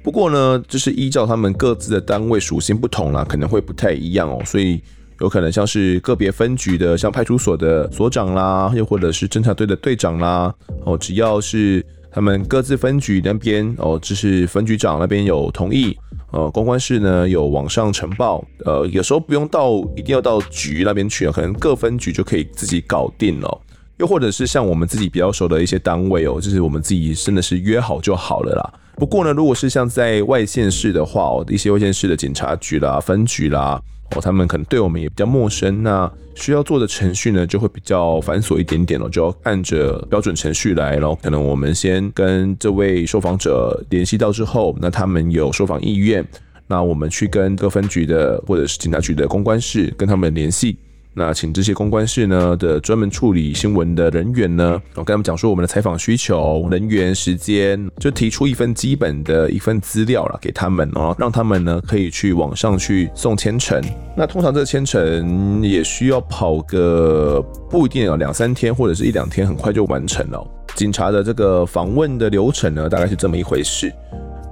[0.04, 4.82] 不过呢，就是依照他们各自的单位属性不同啦，可能会不太一样哦，所以
[5.20, 10.54] 有可能像是个别分局的，像派出所的所长啦，又或者是侦查队的队长啦，
[10.86, 11.86] 哦，只要是。
[12.12, 15.94] 他们各自分局那边哦，就是分局长那边有同意，
[16.32, 23.62] 呃，公关室呢有网上呈报，呃，有时候不用到一定要到局那边去，可能各分局就可以自己搞定了。
[23.98, 28.74] 又或者是像我们自己比较熟的一些单位哦，就是我们自己真的是约好就好了啦。
[28.98, 33.82] 不过呢，如果是像在外县市的话哦，一些外县市的警察局啦、分局啦。
[34.12, 46.26] 哦，他们可能对我们也比较陌生，那需要做的程序呢，就会比较繁琐一点点哦，就要按着标准程序来，然后可能我们先跟这位受访者联系到之后，那他们有受访意愿，
[46.68, 50.78] 那我们去跟各分局的或者是警察局的公关室跟他们联系。
[51.18, 63.82] 那请这些公关室呢的专门处理新闻的人员呢，我跟他们讲说我们的采访需求、人员、时间，就提出一份基本的一份资料了给他们哦，让他们呢可以去网上去送签呈。
[64.18, 70.46] 那通常这个签呈也需要跑个不一定有两三天或者是一两天，很快就完成了。
[70.76, 73.90] 警察的这个访问的流程呢，大概是这么一回事。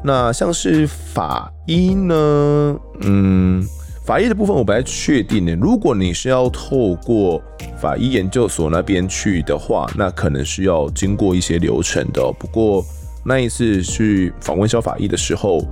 [0.01, 3.61] 那像是法医呢，嗯。
[4.05, 5.55] 法医的部分我不太确定呢。
[5.61, 7.41] 如果你是要透过
[7.77, 12.21] 法医研究所那边去的话，那可能是要经过一些流程的。
[12.37, 12.83] 不过
[13.23, 15.65] 那一次去访问萧法医的时候，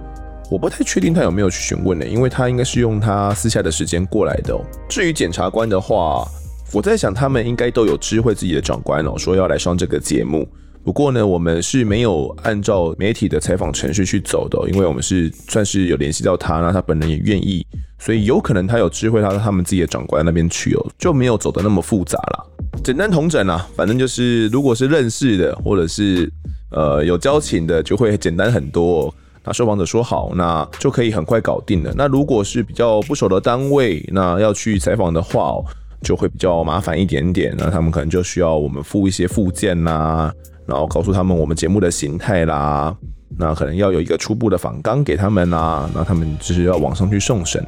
[0.50, 4.58] 我不太确定他有没有去询问呢，因为他应该是用他私下的时间过来的。
[4.88, 6.26] 至于检察官的话，
[6.72, 10.48] 我在想他们应该都有知会自己的长官哦，说要来上这个节目。
[10.86, 17.64] 不过呢，我们是没有按照媒体的采访程序去走的，因为我们是算是有联系到他，那他本人也愿意，
[18.02, 22.44] 所以有可能他有知会他到他们自己的长官那边去哦，就没有走得那么复杂啦。
[22.84, 26.28] 简单同整啊，反正就是如果是认识的或者是
[26.72, 29.14] 呃有交情的，就会简单很多。
[29.44, 31.94] 那受访者说好，那就可以很快搞定了。
[31.96, 35.56] 那如果是比较不熟的单位，那要去采访的话，
[36.02, 37.54] 就会比较麻烦一点点。
[37.56, 40.32] 那他们可能就需要我们附一些附件呐。
[40.68, 42.96] 然后告诉他们我们节目的形态啦，
[43.38, 47.64] 那可能要有一个初步的访纲给他们啦，那他们就是要网上去送审，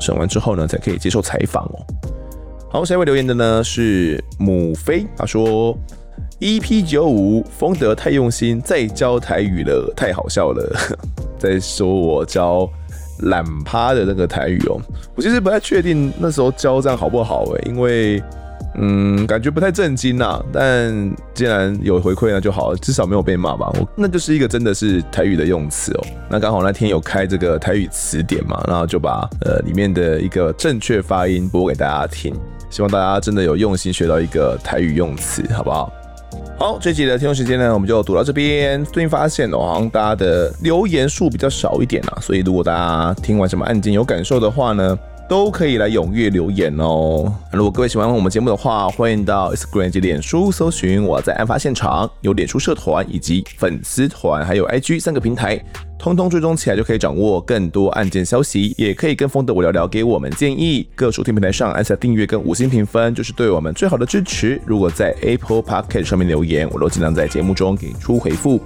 [0.00, 1.76] 审完之后呢，才可以接受采访哦。
[2.70, 5.76] 好，下一位留言的呢是母妃，他说
[6.40, 10.96] EP 九五丰德太用心，再教台语了，太好笑了，
[11.38, 12.68] 在说我教
[13.24, 14.80] 懒趴的那个台语哦，
[15.14, 18.22] 我其实不太确定那时候教这样好不好诶，因为。
[18.76, 20.42] 嗯，感觉不太震惊呐。
[20.52, 20.92] 但
[21.34, 23.70] 既然有回馈那就好，至少没有被骂吧。
[23.74, 26.06] 我那就是一个真的是台语的用词哦。
[26.30, 32.34] 那刚好那天有开这个台语词典嘛，然后就把呃里面的一个正确发音播给大家听。
[32.70, 35.92] 希望大家真的有用心学到一个台语用词，好不好？
[36.58, 38.84] 好，这集的听众时间呢，我们就读到这边。
[38.86, 44.98] 最近发现哦，好像大家的留言数比较少一点啊，所以如果大家听完什么案件有感受的话呢，
[45.28, 47.30] 都可以来踊跃留言哦。
[47.52, 55.62] 如果各位喜欢我们节目的话，欢迎到 Instagram 及脸书搜寻我在案发现场，有脸书社团以及粉丝团，还有 IG 三个平台，
[55.98, 58.74] 通通追踪起来就可以掌握更多案件消息。
[58.78, 60.86] 也可以跟风的我聊聊，给我们建议。
[60.94, 64.60] 各收听平台上按下订阅跟五星评分，就是对我们最好的支持。
[64.64, 68.60] 如果在 Apple Podcast 上面留言，我都尽量在节目中给出回复。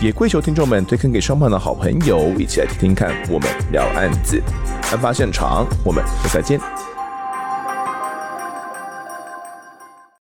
[0.00, 4.40] 也跪求听众们推坑给双方的好朋友，一起来听听看我们聊案子。
[4.90, 6.95] 案发现场，我们下次再见。